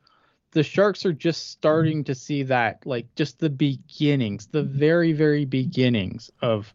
[0.54, 1.58] the Sharks are just mm-hmm.
[1.58, 4.78] starting to see that, like just the beginnings, the mm-hmm.
[4.78, 6.72] very, very beginnings of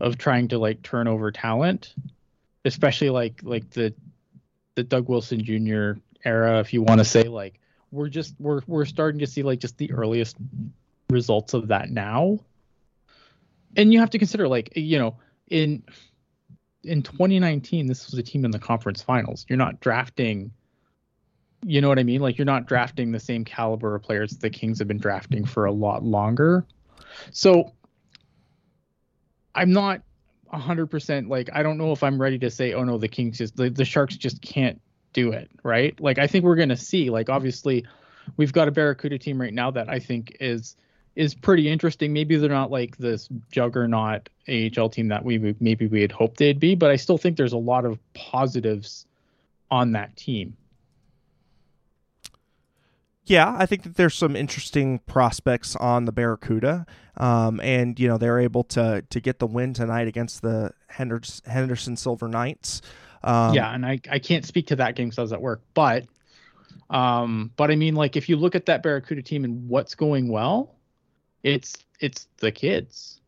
[0.00, 1.94] of trying to like turn over talent,
[2.64, 3.92] especially like like the
[4.74, 6.00] the Doug Wilson Jr.
[6.24, 7.58] era, if you want to say like
[7.90, 10.36] we're just we're we're starting to see like just the earliest
[11.10, 12.38] results of that now.
[13.76, 15.16] And you have to consider like you know
[15.48, 15.82] in
[16.84, 19.46] in 2019 this was a team in the conference finals.
[19.48, 20.52] You're not drafting
[21.64, 22.20] you know what I mean?
[22.20, 25.44] Like you're not drafting the same caliber of players that the Kings have been drafting
[25.44, 26.66] for a lot longer.
[27.30, 27.72] So
[29.54, 30.02] I'm not
[30.52, 33.56] 100% like I don't know if I'm ready to say oh no the Kings just
[33.56, 34.80] the, the Sharks just can't
[35.12, 35.98] do it, right?
[36.00, 37.86] Like I think we're going to see like obviously
[38.36, 40.76] we've got a Barracuda team right now that I think is
[41.14, 42.12] is pretty interesting.
[42.12, 46.58] Maybe they're not like this juggernaut AHL team that we maybe we had hoped they'd
[46.58, 49.06] be, but I still think there's a lot of positives
[49.70, 50.56] on that team
[53.24, 58.18] yeah, I think that there's some interesting prospects on the Barracuda, um, and you know
[58.18, 62.82] they're able to to get the win tonight against the Henderson, Henderson Silver Knights.
[63.22, 65.62] Um, yeah, and I I can't speak to that game because I was at work,
[65.74, 66.06] but
[66.90, 70.28] um, but I mean like if you look at that Barracuda team and what's going
[70.28, 70.74] well,
[71.44, 73.20] it's it's the kids.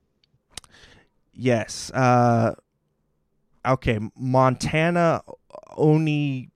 [1.32, 1.90] Yes.
[1.92, 2.54] Uh,
[3.66, 5.22] okay, Montana
[5.76, 6.50] Oni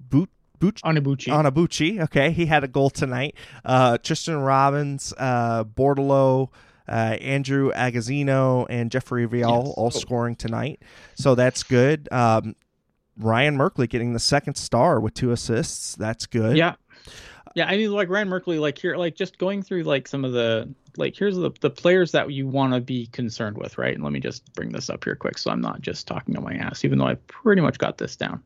[0.00, 1.28] Boot Buch- Onyebuchi.
[1.28, 2.02] Onyebuchi.
[2.04, 3.34] Okay, he had a goal tonight.
[3.64, 6.48] Uh, Tristen Robins, uh, Bordeleau,
[6.88, 9.74] uh, Andrew Agozzino, and Jeffrey Viel yes.
[9.76, 10.82] all scoring tonight.
[11.14, 12.08] So that's good.
[12.12, 12.54] Um,
[13.18, 15.94] Ryan Merkley getting the second star with two assists.
[15.96, 16.56] That's good.
[16.56, 16.74] Yeah.
[17.54, 20.32] Yeah, I mean, like Ryan Merkley, like here, like just going through like some of
[20.32, 23.94] the like here's the the players that you want to be concerned with, right?
[23.94, 26.44] And let me just bring this up here quick, so I'm not just talking on
[26.44, 28.42] my ass, even though I pretty much got this down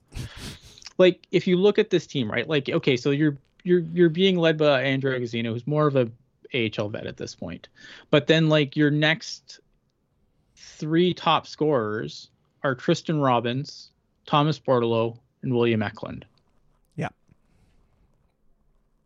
[1.01, 2.47] like if you look at this team, right?
[2.47, 6.11] Like okay, so you're you're you're being led by Andrew Agozzino, who's more of a
[6.55, 7.69] AHL vet at this point.
[8.11, 9.61] But then like your next
[10.57, 12.29] three top scorers
[12.63, 13.91] are Tristen Robins,
[14.27, 16.27] Thomas Bordeleau, and William Eklund.
[16.97, 17.09] Yeah.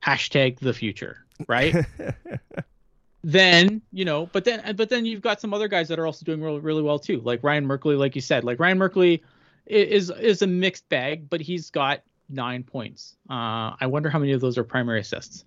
[0.05, 1.77] Hashtag the future, right?
[3.23, 6.25] then you know, but then but then you've got some other guys that are also
[6.25, 9.21] doing really really well too, like Ryan Merkley, like you said, like Ryan Merkley
[9.67, 13.17] is is a mixed bag, but he's got nine points.
[13.31, 15.45] Uh, I wonder how many of those are primary assists.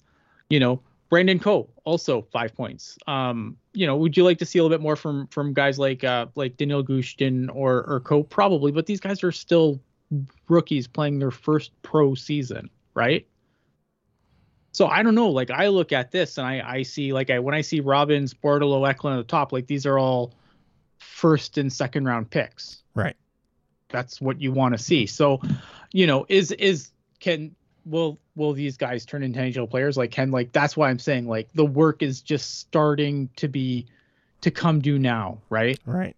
[0.49, 2.97] You know, Brandon Coe also five points.
[3.07, 5.77] Um, you know, would you like to see a little bit more from from guys
[5.77, 8.23] like uh, like Daniil Gushchin or or Coe?
[8.23, 9.79] Probably, but these guys are still
[10.47, 13.27] rookies playing their first pro season, right?
[14.71, 15.29] So I don't know.
[15.29, 18.33] Like I look at this and I I see like I when I see Robins,
[18.33, 20.33] Bordeleau, Eklund at the top, like these are all
[20.97, 22.83] first and second round picks.
[22.95, 23.15] Right
[23.89, 25.05] that's what you want to see.
[25.05, 25.41] So,
[25.91, 29.97] you know, is is can will will these guys turn into NHL players?
[29.97, 33.87] Like can like that's why I'm saying like the work is just starting to be
[34.41, 35.79] to come due now, right?
[35.85, 36.15] Right.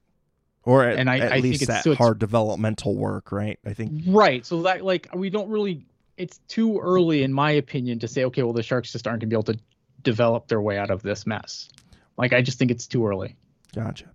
[0.63, 3.57] Or at, and I, at I least that so hard developmental work, right?
[3.65, 4.45] I think right.
[4.45, 5.85] So that like we don't really.
[6.17, 9.29] It's too early, in my opinion, to say okay, well the Sharks just aren't gonna
[9.29, 9.59] be able to
[10.03, 11.69] develop their way out of this mess.
[12.17, 13.37] Like I just think it's too early.
[13.73, 14.05] Gotcha.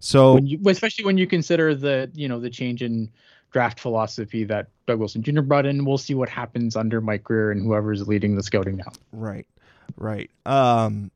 [0.00, 3.10] So, when you, especially when you consider the you know the change in
[3.52, 5.40] draft philosophy that Doug Wilson Jr.
[5.42, 8.92] brought in, we'll see what happens under Mike Grier and whoever's leading the scouting now.
[9.12, 9.46] Right,
[9.96, 10.30] right.
[10.44, 11.10] Um,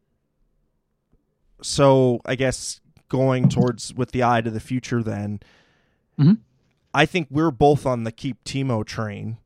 [1.63, 5.41] so I guess going towards with the eye to the future, then
[6.19, 6.35] mm-hmm.
[6.95, 9.39] I think we're both on the keep Timo train.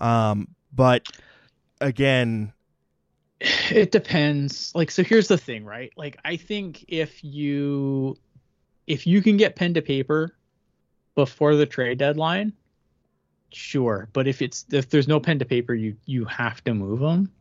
[0.00, 1.06] Um, but
[1.80, 2.52] again,
[3.70, 4.72] it depends.
[4.74, 5.92] Like, so here's the thing, right?
[5.96, 8.16] Like, I think if you
[8.86, 10.36] if you can get pen to paper
[11.14, 12.52] before the trade deadline,
[13.50, 14.08] sure.
[14.12, 17.32] But if it's if there's no pen to paper, you you have to move them.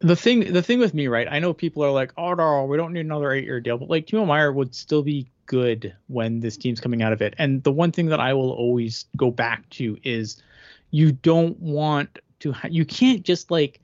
[0.00, 1.28] The thing the thing with me, right?
[1.30, 3.88] I know people are like, oh no, we don't need another eight year deal, but
[3.88, 7.34] like Timo Meier would still be good when this team's coming out of it.
[7.38, 10.42] And the one thing that I will always go back to is
[10.90, 13.80] you don't want to ha- you can't just like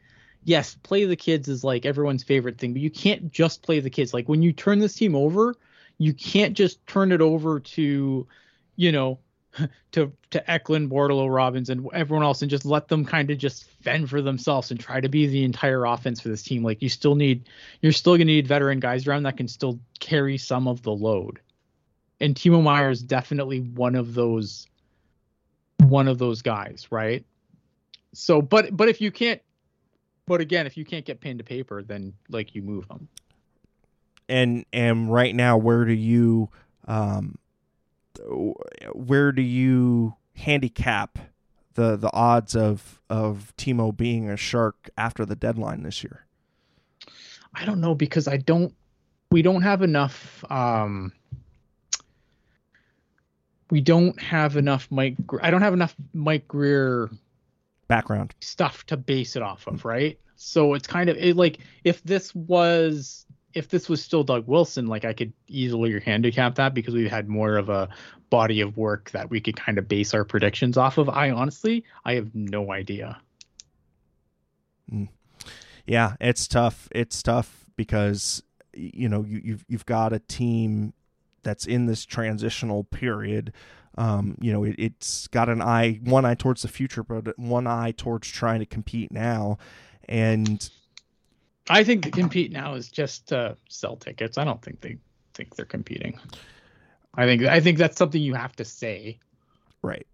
[0.48, 3.90] yes, play the kids is like everyone's favorite thing, but you can't just play the
[3.90, 4.14] kids.
[4.14, 5.54] Like when you turn this team over,
[5.98, 8.26] you can't just turn it over to,
[8.74, 9.18] you know,
[9.92, 13.64] to to Eklund, Bordeleau, Robins, and everyone else, and just let them kind of just
[13.82, 16.64] fend for themselves and try to be the entire offense for this team.
[16.64, 17.46] Like you still need,
[17.82, 21.40] you're still gonna need veteran guys around that can still carry some of the load.
[22.20, 24.66] And Timo Meier is definitely one of those,
[25.76, 27.24] one of those guys, right?
[28.14, 29.42] So, but but if you can't
[30.28, 33.08] but again, if you can't get pen to paper, then like you move them.
[34.28, 36.50] And and right now, where do you
[36.86, 37.38] um,
[38.92, 41.18] where do you handicap
[41.74, 46.26] the the odds of of Timo being a shark after the deadline this year?
[47.54, 48.74] I don't know because I don't
[49.30, 51.12] we don't have enough um
[53.70, 57.10] we don't have enough Mike I don't have enough Mike Grier
[57.88, 60.18] background stuff to base it off of, right?
[60.36, 64.86] So it's kind of it, like if this was if this was still Doug Wilson,
[64.86, 67.88] like I could easily handicap that because we've had more of a
[68.30, 71.08] body of work that we could kind of base our predictions off of.
[71.08, 73.20] I honestly, I have no idea.
[74.92, 75.08] Mm.
[75.86, 76.88] Yeah, it's tough.
[76.92, 78.42] It's tough because
[78.74, 80.92] you know you, you've you've got a team
[81.42, 83.52] that's in this transitional period
[83.96, 87.66] um, you know, it, has got an eye, one eye towards the future, but one
[87.66, 89.58] eye towards trying to compete now.
[90.08, 90.68] And
[91.68, 94.38] I think the compete now is just to sell tickets.
[94.38, 94.98] I don't think they
[95.34, 96.18] think they're competing.
[97.14, 99.18] I think I think that's something you have to say.
[99.82, 100.06] Right.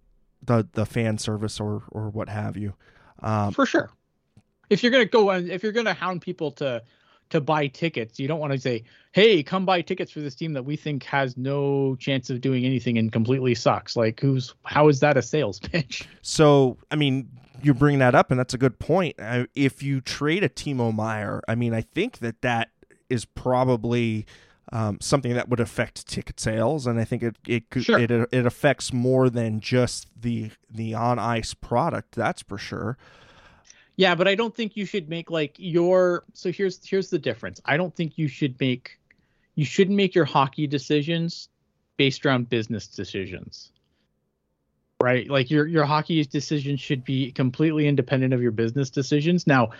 [0.42, 2.74] The the fan service or or what have you.
[3.22, 3.90] Um, For sure.
[4.70, 6.82] If you're gonna go and if you're gonna hound people to
[7.30, 8.18] to buy tickets.
[8.18, 11.04] You don't want to say, "Hey, come buy tickets for this team that we think
[11.04, 15.22] has no chance of doing anything and completely sucks." Like, who's how is that a
[15.22, 16.08] sales pitch?
[16.22, 17.28] So, I mean,
[17.62, 19.16] you bring that up, and that's a good point.
[19.54, 22.70] If you trade a Timo Meier, I mean, I think that that
[23.08, 24.26] is probably
[24.72, 27.98] um, something that would affect ticket sales, and I think it it sure.
[27.98, 32.14] it it affects more than just the the on ice product.
[32.14, 32.96] That's for sure.
[33.96, 37.60] Yeah, but I don't think you should make like your so here's here's the difference.
[37.64, 38.98] I don't think you should make
[39.54, 41.48] you shouldn't make your hockey decisions
[41.96, 43.70] based around business decisions.
[45.00, 45.28] Right?
[45.28, 49.46] Like your your hockey decisions should be completely independent of your business decisions.
[49.46, 49.70] Now,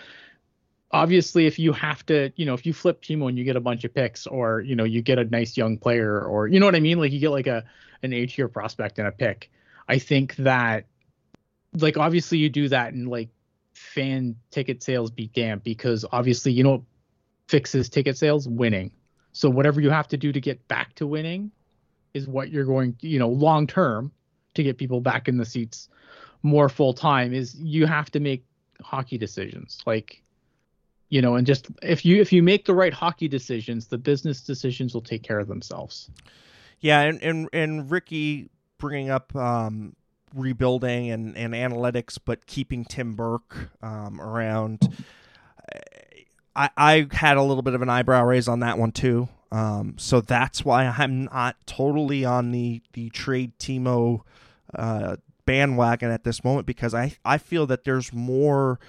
[0.92, 3.60] obviously if you have to, you know, if you flip Timo and you get a
[3.60, 6.66] bunch of picks or, you know, you get a nice young player or you know
[6.66, 6.98] what I mean?
[6.98, 7.64] Like you get like a
[8.04, 9.50] an A tier prospect and a pick.
[9.88, 10.84] I think that
[11.74, 13.28] like obviously you do that and like
[13.74, 16.84] fan ticket sales be damned because obviously you know
[17.48, 18.48] fixes ticket sales?
[18.48, 18.90] Winning.
[19.32, 21.50] So whatever you have to do to get back to winning
[22.14, 24.12] is what you're going you know long term
[24.54, 25.88] to get people back in the seats
[26.42, 28.44] more full time is you have to make
[28.82, 29.80] hockey decisions.
[29.86, 30.22] Like
[31.08, 34.40] you know and just if you if you make the right hockey decisions the business
[34.40, 36.10] decisions will take care of themselves.
[36.80, 39.94] Yeah and and, and ricky bringing up um
[40.34, 44.94] rebuilding and, and analytics, but keeping Tim Burke um, around.
[46.56, 49.28] I, I had a little bit of an eyebrow raise on that one too.
[49.50, 54.22] Um, so that's why I'm not totally on the the trade Timo
[54.74, 55.16] uh,
[55.46, 58.80] bandwagon at this moment because I I feel that there's more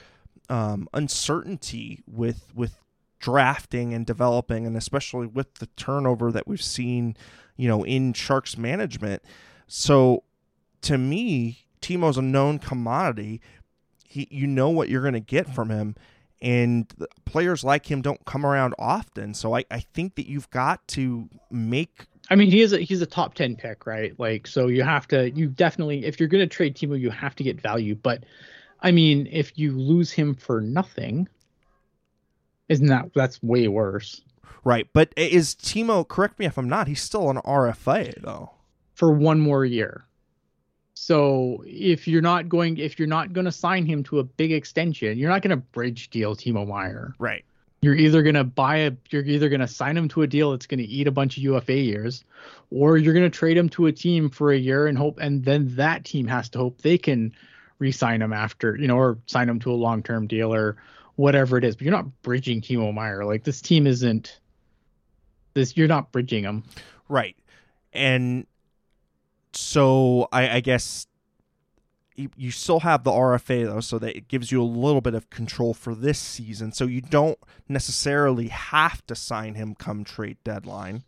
[0.50, 2.80] um, uncertainty with with
[3.20, 7.16] drafting and developing, and especially with the turnover that we've seen,
[7.58, 9.24] you know, in Sharks management.
[9.68, 10.24] So
[10.86, 13.42] to me, Timo's a known commodity.
[14.04, 15.96] He, you know what you're going to get from him,
[16.42, 16.92] and
[17.26, 19.34] players like him don't come around often.
[19.34, 22.06] So I, I think that you've got to make.
[22.30, 24.18] I mean, he is a, he's a top ten pick, right?
[24.20, 27.36] Like, so you have to, you definitely, if you're going to trade Timo, you have
[27.36, 27.96] to get value.
[27.96, 28.24] But
[28.82, 31.28] I mean, if you lose him for nothing,
[32.70, 34.22] isn't that that's way worse?
[34.64, 36.08] Right, but is Timo?
[36.08, 36.88] Correct me if I'm not.
[36.88, 38.52] He's still an RFA though.
[38.94, 40.06] For one more year.
[40.96, 44.52] So if you're not going, if you're not going to sign him to a big
[44.52, 47.14] extension, you're not going to bridge deal Timo Meier.
[47.20, 47.44] Right.
[47.82, 50.52] You're either going to buy a, you're either going to sign him to a deal
[50.52, 52.24] that's going to eat a bunch of UFA years,
[52.72, 55.44] or you're going to trade him to a team for a year and hope, and
[55.44, 57.36] then that team has to hope they can
[57.78, 60.78] re-sign him after, you know, or sign him to a long-term deal or
[61.18, 61.76] whatever it is.
[61.76, 63.26] But you're not bridging Timo Meier.
[63.26, 64.40] Like this team isn't
[65.54, 65.76] this.
[65.76, 66.64] You're not bridging them.
[67.10, 67.36] Right.
[67.94, 68.48] And
[69.58, 71.08] so I, I guess
[72.16, 75.14] you, you still have the RFA though, so that it gives you a little bit
[75.14, 76.72] of control for this season.
[76.72, 77.38] So you don't
[77.68, 81.04] necessarily have to sign him come trade deadline.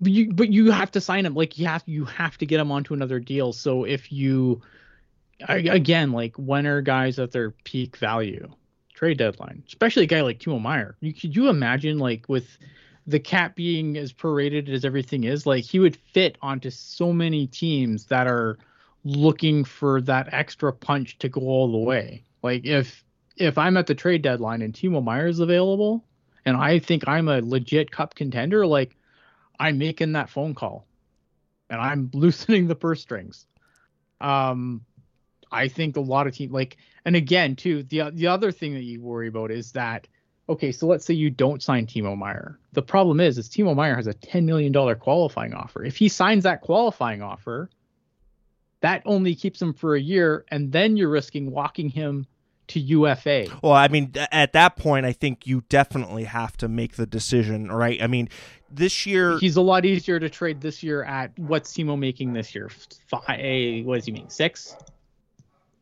[0.00, 1.34] But you but you have to sign him.
[1.34, 3.52] Like you have you have to get him onto another deal.
[3.52, 4.60] So if you
[5.48, 8.48] again like when are guys at their peak value
[8.94, 10.96] trade deadline, especially a guy like Timo Meier.
[11.00, 12.58] You could you imagine like with
[13.12, 17.46] the cap being as paraded as everything is, like he would fit onto so many
[17.46, 18.58] teams that are
[19.04, 22.24] looking for that extra punch to go all the way.
[22.42, 23.04] Like if
[23.36, 26.04] if I'm at the trade deadline and Timo Meier is available
[26.46, 28.96] and I think I'm a legit cup contender, like
[29.60, 30.86] I'm making that phone call
[31.68, 33.46] and I'm loosening the purse strings.
[34.22, 34.86] Um
[35.50, 38.84] I think a lot of teams like and again too the the other thing that
[38.84, 40.08] you worry about is that
[40.48, 42.58] okay, so let's say you don't sign Timo Meier.
[42.72, 45.84] The problem is is Timo Meier has a 10 million dollar qualifying offer.
[45.84, 47.70] If he signs that qualifying offer,
[48.80, 52.26] that only keeps him for a year, and then you're risking walking him
[52.68, 53.46] to UFA.
[53.62, 57.70] Well, I mean, at that point, I think you definitely have to make the decision,
[57.70, 58.02] right?
[58.02, 58.28] I mean,
[58.70, 62.54] this year he's a lot easier to trade this year at what's Timo making this
[62.54, 62.70] year?
[63.08, 64.30] Five, eh, what does he mean?
[64.30, 64.76] Six?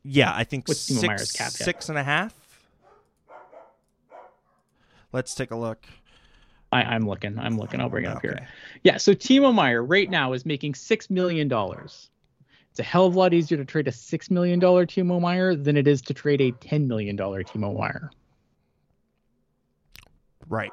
[0.02, 2.34] Yeah, I think what's six, Timo Meier's cap six and a half.
[5.12, 5.86] Let's take a look.
[6.72, 7.38] I, am looking.
[7.38, 7.80] I'm looking.
[7.80, 8.16] I'll bring it okay.
[8.16, 8.48] up here.
[8.84, 8.96] Yeah.
[8.96, 12.10] So Timo Meier right now is making six million dollars.
[12.70, 15.56] It's a hell of a lot easier to trade a six million dollar Timo Meier
[15.56, 18.12] than it is to trade a ten million dollar Timo Meier.
[20.48, 20.72] Right.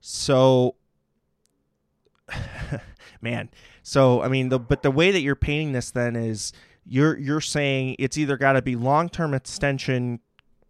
[0.00, 0.76] So,
[3.20, 3.50] man.
[3.82, 6.54] So I mean, the but the way that you're painting this then is
[6.86, 10.20] you're you're saying it's either got to be long term extension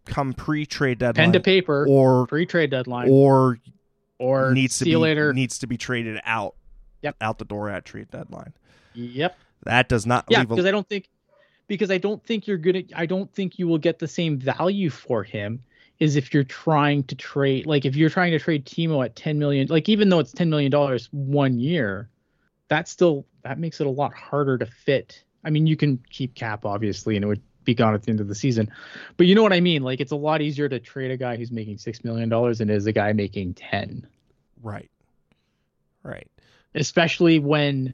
[0.09, 3.59] come pre trade deadline, pen to paper, or pre trade deadline, or
[4.17, 5.33] or needs to be later.
[5.33, 6.55] needs to be traded out.
[7.01, 7.15] Yep.
[7.21, 8.51] out the door at trade deadline.
[8.93, 9.37] Yep.
[9.63, 10.25] That does not.
[10.29, 11.07] Yeah, because I don't think
[11.67, 12.83] because I don't think you're gonna.
[12.95, 15.63] I don't think you will get the same value for him
[15.99, 19.37] is if you're trying to trade like if you're trying to trade Timo at 10
[19.37, 22.09] million like even though it's 10 million dollars one year
[22.69, 26.35] that still that makes it a lot harder to fit I mean you can keep
[26.35, 28.71] cap obviously and it would be gone at the end of the season.
[29.17, 29.83] But you know what I mean?
[29.83, 32.69] Like it's a lot easier to trade a guy who's making 6 million dollars than
[32.69, 34.07] is a guy making 10
[34.61, 34.89] right.
[36.03, 36.27] Right.
[36.75, 37.93] Especially when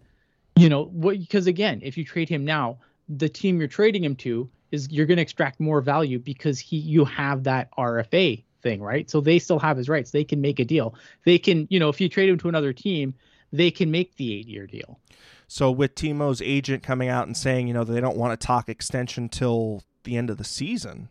[0.56, 2.78] you know what because again if you trade him now
[3.10, 6.78] the team you're trading him to is you're going to extract more value because he
[6.78, 9.10] you have that RFA thing right?
[9.10, 10.12] So they still have his rights.
[10.12, 10.96] They can make a deal.
[11.24, 13.16] They can you know if you trade him to another team
[13.52, 15.00] they can make the 8 year deal
[15.48, 18.70] so with Timo's agent coming out and saying you know they don't want to talk
[18.70, 21.10] extension till the end of the season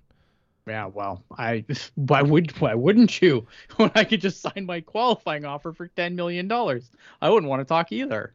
[0.66, 1.64] yeah, well, I
[1.95, 6.16] why would why wouldn't you when I could just sign my qualifying offer for ten
[6.16, 6.91] million dollars?
[7.20, 8.35] I wouldn't want to talk either.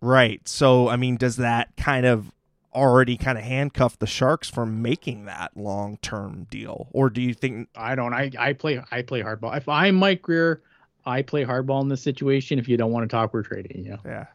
[0.00, 0.46] Right.
[0.46, 2.30] So, I mean, does that kind of
[2.72, 7.34] already kind of handcuff the Sharks from making that long term deal, or do you
[7.34, 7.68] think?
[7.74, 8.14] I don't.
[8.14, 9.56] I I play I play hardball.
[9.56, 10.62] If I'm Mike Grier,
[11.04, 12.58] I play hardball in this situation.
[12.58, 13.84] If you don't want to talk, we're trading.
[13.84, 13.98] You?
[14.04, 14.26] Yeah.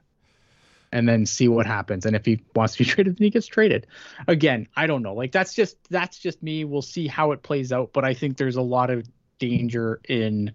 [0.94, 2.06] And then see what happens.
[2.06, 3.88] And if he wants to be traded, then he gets traded.
[4.28, 5.16] Again, I don't know.
[5.16, 6.66] Like that's just that's just me.
[6.66, 7.92] We'll see how it plays out.
[7.94, 9.04] But I think there's a lot of
[9.40, 10.54] danger in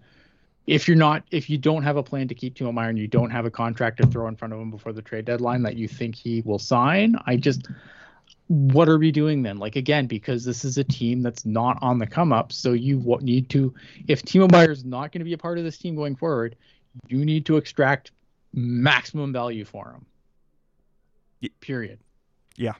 [0.65, 3.07] if you're not if you don't have a plan to keep Timo Meier and you
[3.07, 5.75] don't have a contract to throw in front of him before the trade deadline that
[5.75, 7.67] you think he will sign, I just
[8.47, 9.57] what are we doing then?
[9.57, 13.17] Like again, because this is a team that's not on the come up, so you
[13.21, 13.73] need to
[14.07, 16.55] if Timo Meier is not going to be a part of this team going forward,
[17.09, 18.11] you need to extract
[18.53, 20.05] maximum value for him.
[21.61, 21.99] Period.
[22.55, 22.73] Yeah.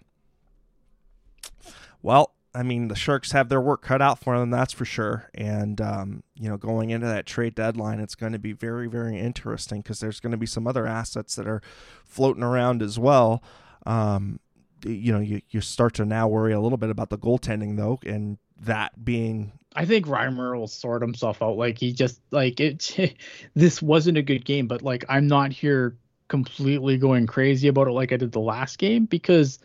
[2.01, 5.29] Well, I mean, the Sharks have their work cut out for them, that's for sure.
[5.35, 9.19] And, um, you know, going into that trade deadline, it's going to be very, very
[9.19, 11.61] interesting because there's going to be some other assets that are
[12.05, 13.43] floating around as well.
[13.85, 14.39] Um,
[14.83, 17.99] you know, you, you start to now worry a little bit about the goaltending, though,
[18.05, 19.51] and that being.
[19.75, 21.57] I think Reimer will sort himself out.
[21.57, 23.15] Like, he just, like, it,
[23.53, 25.95] this wasn't a good game, but, like, I'm not here
[26.29, 29.59] completely going crazy about it like I did the last game because,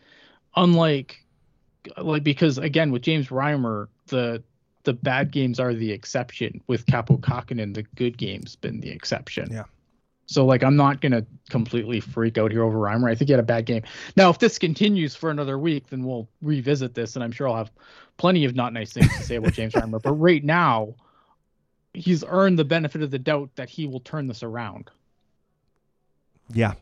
[0.57, 1.25] unlike
[1.97, 4.43] like because again with James Reimer, the
[4.83, 6.61] the bad games are the exception.
[6.67, 9.49] With Kaapo Kähkönen, the good games been the exception.
[9.53, 9.65] Yeah.
[10.27, 13.11] So like I'm not gonna completely freak out here over Reimer.
[13.11, 13.83] I think he had a bad game.
[14.17, 17.57] Now if this continues for another week, then we'll revisit this, and I'm sure I'll
[17.57, 17.73] have
[18.17, 20.03] plenty of not nice things to say about James Reimer.
[20.03, 20.95] But right now,
[21.93, 24.91] he's earned the benefit of the doubt that he will turn this around.
[26.53, 26.75] Yeah.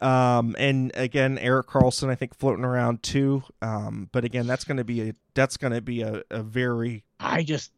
[0.00, 3.42] Um, and again, Erik Karlsson, I think floating around too.
[3.62, 7.04] Um, but again, that's going to be a that's going to be a, a very.
[7.18, 7.72] I just,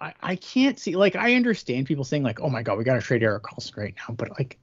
[0.00, 2.94] I, I can't see like I understand people saying like, oh my god, we got
[2.94, 4.58] to trade Erik Karlsson right now, but like,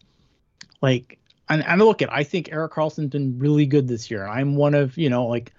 [0.82, 4.28] like, and, and look at I think Erik Karlsson's been really good this year.
[4.28, 5.53] I'm one of you know like.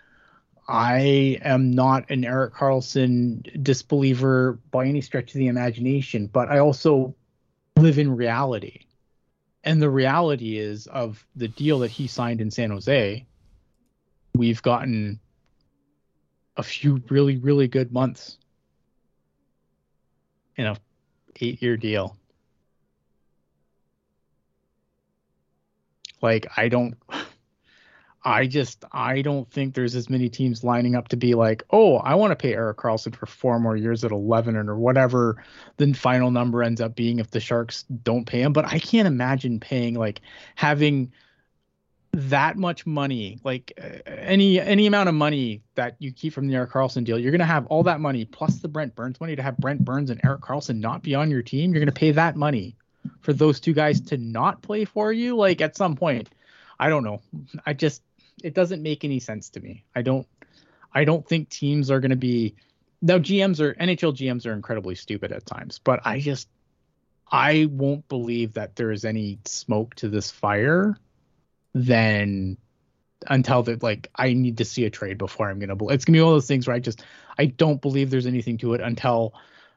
[0.69, 6.59] I am not an Erik Karlsson disbeliever by any stretch of the imagination, but I
[6.59, 7.15] also
[7.77, 8.81] live in reality
[9.67, 13.27] and the reality is of the deal that he signed in San Jose,
[14.35, 15.21] we've gotten
[16.57, 18.39] a few really really good months
[20.57, 20.77] in a
[21.35, 22.17] 8-year deal.
[26.23, 26.97] Like I don't
[28.27, 31.99] I just I don't think there's as many teams lining up to be like, oh,
[31.99, 35.45] I want to pay Erik Karlsson for four more years at 11 or whatever
[35.77, 38.53] the final number ends up being if the Sharks don't pay him.
[38.53, 40.23] But I can't imagine paying like
[40.57, 41.13] having
[42.15, 46.73] that much money, like any any amount of money that you keep from the Erik
[46.73, 49.57] Karlsson deal, you're gonna have all that money plus the Brent Burns money to have
[49.59, 51.73] Brent Burns and Erik Karlsson not be on your team.
[51.73, 52.75] You're gonna pay that money
[53.21, 55.37] for those two guys to not play for you.
[55.37, 56.29] Like at some point,
[56.81, 57.23] I don't know.
[57.65, 58.03] I just
[58.43, 59.85] it doesn't make any sense to me.
[59.95, 60.27] I don't
[60.93, 62.55] I don't think teams are going to be
[63.03, 66.49] now GMs are NHL GMs are incredibly stupid at times, but I just
[67.31, 70.97] I won't believe that there is any smoke to this fire
[71.75, 72.57] then
[73.29, 75.77] until that like I need to see a trade before I'm gonna.
[75.77, 77.03] Believe it's gonna be one of those things where I just
[77.39, 79.35] I don't believe there's anything to it until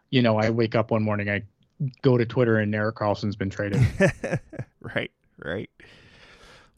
[0.10, 1.43] you know I wake up one morning I
[2.01, 3.82] go to Twitter and Erik Karlsson's been traded.
[4.82, 5.70] right, right.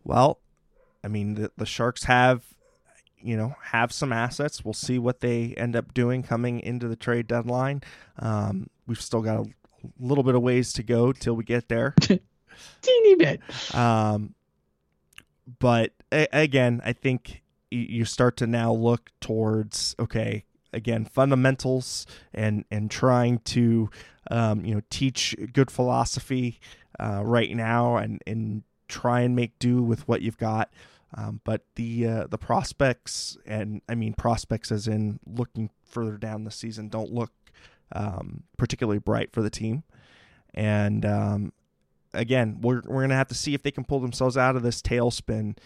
[0.03, 0.39] Well,
[1.03, 2.43] I mean, the, the Sharks have,
[3.21, 4.63] you know, have some assets.
[4.63, 7.81] We'll see what they end up doing coming into the trade deadline.
[8.19, 9.45] Um, we've still got a
[9.99, 11.95] little bit of ways to go till we get there.
[12.81, 13.41] Teeny bit.
[13.75, 14.35] Um,
[15.59, 20.43] but a- again, I think you start to now look towards okay,
[20.73, 23.89] again, fundamentals and and trying to,
[24.29, 26.59] um, you know, teach good philosophy
[26.99, 30.71] uh, right now and and try and make do with what you've got.
[31.15, 36.45] Um, but the uh, the prospects and I mean prospects as in looking further down
[36.45, 37.31] the season don't look
[37.91, 39.83] um, particularly bright for the team.
[40.53, 41.53] And um,
[42.13, 44.81] again, we're we're gonna have to see if they can pull themselves out of this
[44.81, 45.57] tailspin.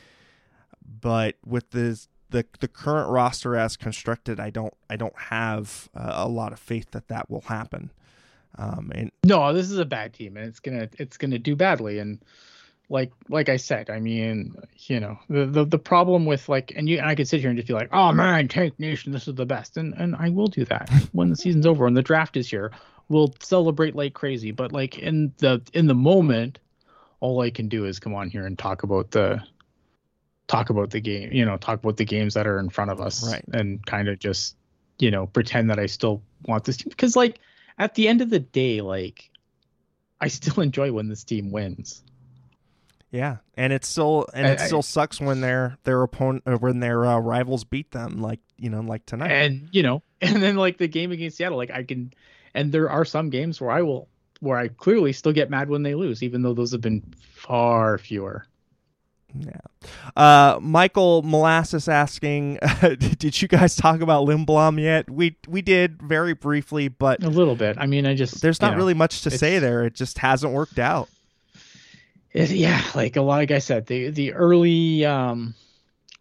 [0.83, 6.13] But with this the the current roster as constructed, I don't I don't have uh,
[6.15, 7.91] a lot of faith that that will happen.
[8.57, 11.99] Um, and no, this is a bad team, and it's gonna it's gonna do badly.
[11.99, 12.23] And
[12.89, 16.87] like like I said, I mean, you know, the the, the problem with like, and
[16.87, 19.35] you, I could sit here and just be like, oh man, Tank Nation, this is
[19.35, 22.37] the best, and and I will do that when the season's over and the draft
[22.37, 22.71] is here.
[23.09, 26.59] We'll celebrate like crazy, but like in the in the moment,
[27.19, 29.41] all I can do is come on here and talk about the
[30.47, 33.01] talk about the game, you know, talk about the games that are in front of
[33.01, 33.43] us, right.
[33.53, 34.55] and kind of just
[34.99, 37.39] you know pretend that I still want this team because like
[37.77, 39.29] at the end of the day, like
[40.21, 42.03] I still enjoy when this team wins.
[43.11, 46.79] Yeah, and it still and it I, still sucks when their their opponent uh, when
[46.79, 49.31] their uh, rivals beat them, like you know, like tonight.
[49.31, 52.13] And you know, and then like the game against Seattle, like I can,
[52.53, 54.09] and there are some games where I will
[54.41, 57.03] where I clearly still get mad when they lose, even though those have been
[57.33, 58.45] far fewer.
[59.37, 59.59] Yeah.
[60.15, 62.59] Uh, Michael Molasses asking,
[63.17, 65.09] did you guys talk about Lindblom yet?
[65.09, 67.77] We we did very briefly, but a little bit.
[67.79, 69.83] I mean, I just there's not know, really much to say there.
[69.83, 71.09] It just hasn't worked out
[72.35, 75.55] it, yeah, like a lot, like I said, the the early um,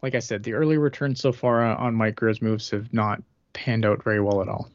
[0.00, 3.20] like I said, the early returns so far on Mike Grier's moves have not
[3.52, 4.70] panned out very well at all.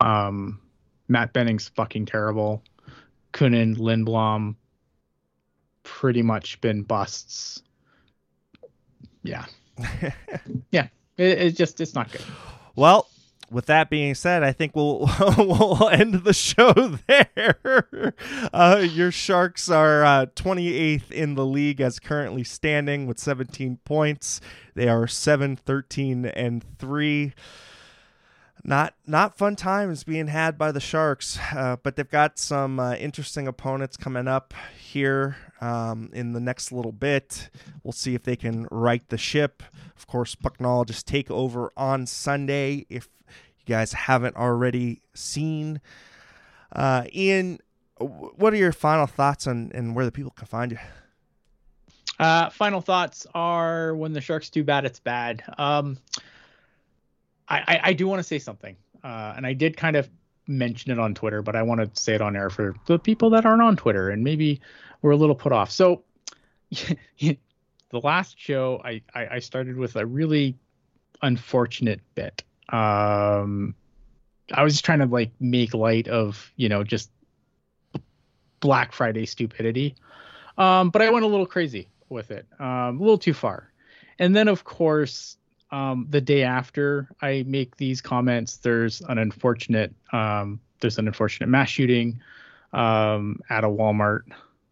[0.00, 0.60] Um,
[1.08, 2.62] Matt Benning's fucking terrible.
[3.34, 4.56] Kunin, Lindblom,
[5.82, 7.62] pretty much been busts.
[9.22, 9.44] Yeah,
[10.70, 12.24] yeah, it, it's just it's not good.
[12.76, 13.10] Well,
[13.52, 16.72] with that being said, I think we'll we'll end the show
[17.06, 18.14] there.
[18.52, 24.40] Uh, your Sharks are uh, 28th in the league as currently standing with 17 points.
[24.74, 27.32] They are 7 13 and 3.
[28.64, 32.94] Not not fun times being had by the Sharks, uh, but they've got some uh,
[32.94, 37.50] interesting opponents coming up here um, in the next little bit.
[37.82, 39.62] We'll see if they can right the ship.
[39.96, 42.86] Of course, Pucknologists take over on Sunday.
[42.88, 43.08] If
[43.66, 45.80] you guys haven't already seen.
[46.74, 47.58] Uh, Ian,
[47.98, 50.78] what are your final thoughts on and where the people can find you?
[52.18, 55.42] Uh, final thoughts are when the Sharks do bad, it's bad.
[55.58, 55.98] Um,
[57.48, 60.08] I, I, I do want to say something, uh, and I did kind of
[60.46, 63.30] mention it on Twitter, but I want to say it on air for the people
[63.30, 64.60] that aren't on Twitter and maybe
[65.00, 65.70] we're a little put off.
[65.70, 66.02] So
[66.70, 67.36] the
[67.92, 70.56] last show I, I, I started with a really
[71.22, 72.42] unfortunate bit.
[72.68, 73.74] Um,
[74.52, 77.10] I was just trying to like make light of you know just
[78.60, 79.94] Black Friday stupidity,
[80.58, 83.72] um, but I went a little crazy with it, um, a little too far.
[84.18, 85.36] And then of course
[85.72, 91.48] um, the day after I make these comments, there's an unfortunate um, there's an unfortunate
[91.48, 92.20] mass shooting
[92.72, 94.22] um, at a Walmart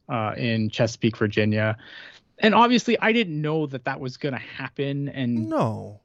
[0.08, 1.76] uh, in Chesapeake, Virginia,
[2.38, 5.08] and obviously I didn't know that that was going to happen.
[5.08, 6.00] And no,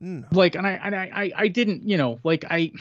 [0.00, 2.72] no, like, and I and I I, I didn't, you know, like I.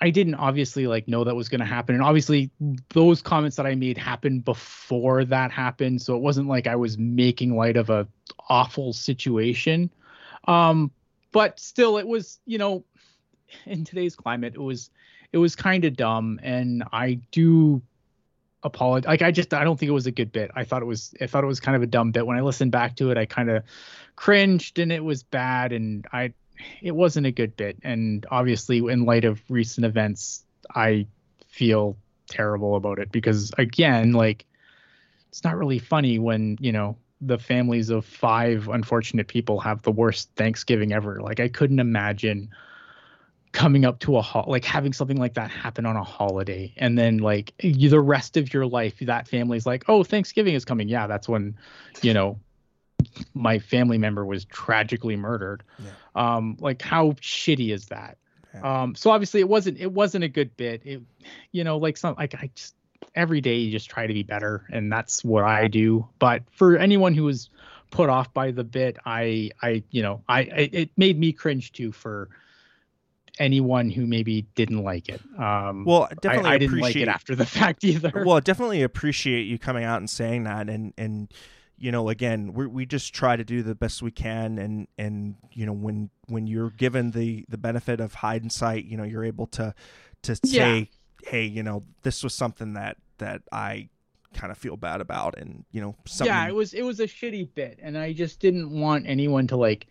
[0.00, 2.52] I didn't obviously like know that was going to happen, and obviously
[2.90, 6.96] those comments that I made happened before that happened, so it wasn't like I was
[6.96, 8.06] making light of a
[8.48, 9.90] awful situation.
[10.46, 10.92] Um,
[11.32, 12.84] but still, it was you know,
[13.66, 14.90] in today's climate, it was
[15.32, 17.82] it was kind of dumb, and I do
[18.62, 19.08] apologize.
[19.08, 20.50] Like I just I don't think it was a good bit.
[20.54, 22.26] I thought it was I thought it was kind of a dumb bit.
[22.26, 23.62] When I listened back to it, I kind of
[24.16, 26.32] cringed, and it was bad, and I
[26.82, 27.78] it wasn't a good bit.
[27.82, 30.44] And obviously, in light of recent events,
[30.74, 31.06] I
[31.46, 31.96] feel
[32.28, 34.44] terrible about it because again, like
[35.28, 39.90] it's not really funny when you know the families of five unfortunate people have the
[39.90, 41.20] worst Thanksgiving ever.
[41.20, 42.50] Like I couldn't imagine
[43.58, 46.96] coming up to a ho- like having something like that happen on a holiday and
[46.96, 50.88] then like you, the rest of your life that family's like oh thanksgiving is coming.
[50.88, 51.56] Yeah that's when
[52.00, 52.38] you know
[53.34, 55.64] my family member was tragically murdered.
[55.80, 55.90] Yeah.
[56.14, 58.18] um like how shitty is that?
[58.54, 58.82] Yeah.
[58.82, 60.82] um so obviously it wasn't it wasn't a good bit.
[60.84, 61.02] It
[61.50, 62.76] you know like some like i just
[63.16, 66.06] every day you just try to be better and that's what i do.
[66.20, 67.50] But for anyone who was
[67.90, 71.72] put off by the bit i i you know i, I it made me cringe
[71.72, 72.28] too for
[73.38, 75.20] anyone who maybe didn't like it.
[75.38, 78.24] Um Well, I, definitely I didn't like it after the fact either.
[78.26, 80.68] Well I definitely appreciate you coming out and saying that.
[80.68, 81.32] And and
[81.76, 84.58] you know again we we just try to do the best we can.
[84.58, 89.04] And and you know when when you're given the the benefit of hindsight you know
[89.04, 89.74] you're able to
[90.22, 90.90] to say
[91.24, 93.88] hey you know this was something that that I
[94.34, 95.38] kind of feel bad about.
[95.38, 97.78] And you know something yeah it was it was a shitty bit.
[97.82, 99.86] And i just didn't want anyone to like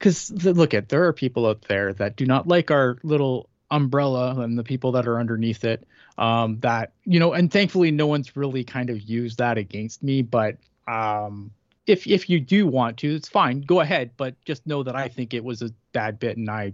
[0.00, 4.40] because look at there are people out there that do not like our little umbrella
[4.40, 5.86] and the people that are underneath it
[6.18, 10.22] um that you know and thankfully no one's really kind of used that against me
[10.22, 10.56] but
[10.88, 11.52] um
[11.86, 13.60] if if you do want to it's fine.
[13.60, 16.72] Go ahead but just know that i think it was a bad bit and i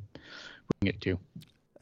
[0.81, 1.19] bring it to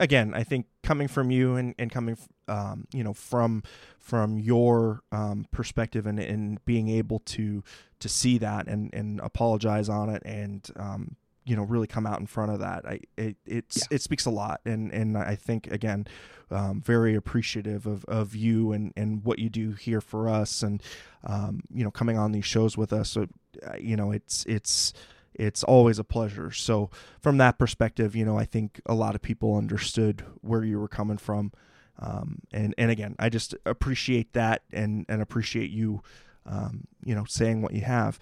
[0.00, 2.16] again, I think coming from you and, and coming,
[2.48, 3.62] um, you know, from
[3.98, 7.62] from your um, perspective and, and being able to
[8.00, 12.20] to see that and, and apologize on it and um, you know really come out
[12.20, 15.68] in front of that, I it it's it speaks a lot and and I think
[15.68, 16.06] again,
[16.50, 20.82] um, very appreciative of, of you and, and what you do here for us and
[21.24, 23.10] um, you know coming on these shows with us.
[23.10, 23.26] So
[23.66, 24.92] uh, you know it's it's
[25.34, 26.50] it's always a pleasure.
[26.50, 26.90] So
[27.20, 30.88] from that perspective, you know, I think a lot of people understood where you were
[30.88, 31.52] coming from.
[31.98, 36.02] Um, and, and again, I just appreciate that and, and appreciate you,
[36.46, 38.18] um, you know, saying what you have.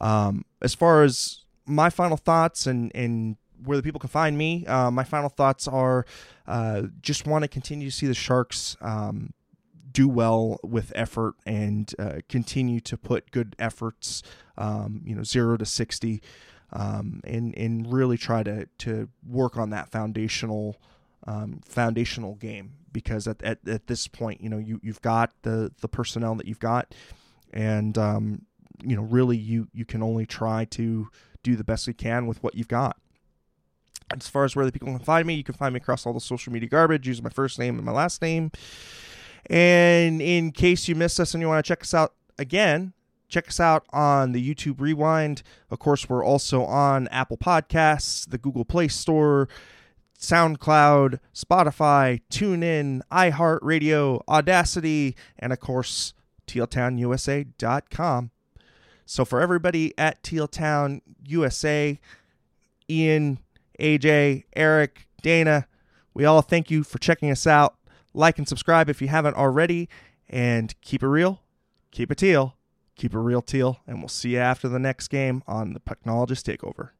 [0.00, 4.66] Um, as far as my final thoughts and, and where the people can find me,
[4.66, 6.04] uh, my final thoughts are
[6.46, 9.32] uh, just want to continue to see the Sharks um,
[9.90, 14.22] do well with effort and uh, continue to put good efforts,
[14.58, 16.22] um, you know, zero to 60
[16.72, 20.76] um, and and really try to to work on that foundational
[21.26, 25.72] um, foundational game because at, at, at this point you know you you've got the
[25.80, 26.94] the personnel that you've got
[27.52, 28.42] and um,
[28.82, 31.08] you know really you you can only try to
[31.46, 32.96] do the best we can with what you've got.
[34.16, 36.12] As far as where the people can find me, you can find me across all
[36.12, 38.50] the social media garbage using my first name and my last name.
[39.48, 42.92] And in case you missed us and you want to check us out again,
[43.28, 45.42] check us out on the YouTube Rewind.
[45.70, 49.48] Of course, we're also on Apple Podcasts, the Google Play Store,
[50.18, 56.12] SoundCloud, Spotify, TuneIn, iHeartRadio, Audacity, and of course,
[56.46, 58.30] tealtownusa.com.
[59.06, 61.98] So for everybody at Tealtown USA,
[62.90, 63.38] Ian,
[63.80, 65.66] AJ, Eric, Dana,
[66.12, 67.76] we all thank you for checking us out.
[68.12, 69.88] Like and subscribe if you haven't already,
[70.28, 71.40] and keep it real,
[71.90, 72.56] keep it teal
[72.96, 76.42] keep it real teal, and we'll see you after the next game on the Pucknologist
[76.44, 76.90] Takeover.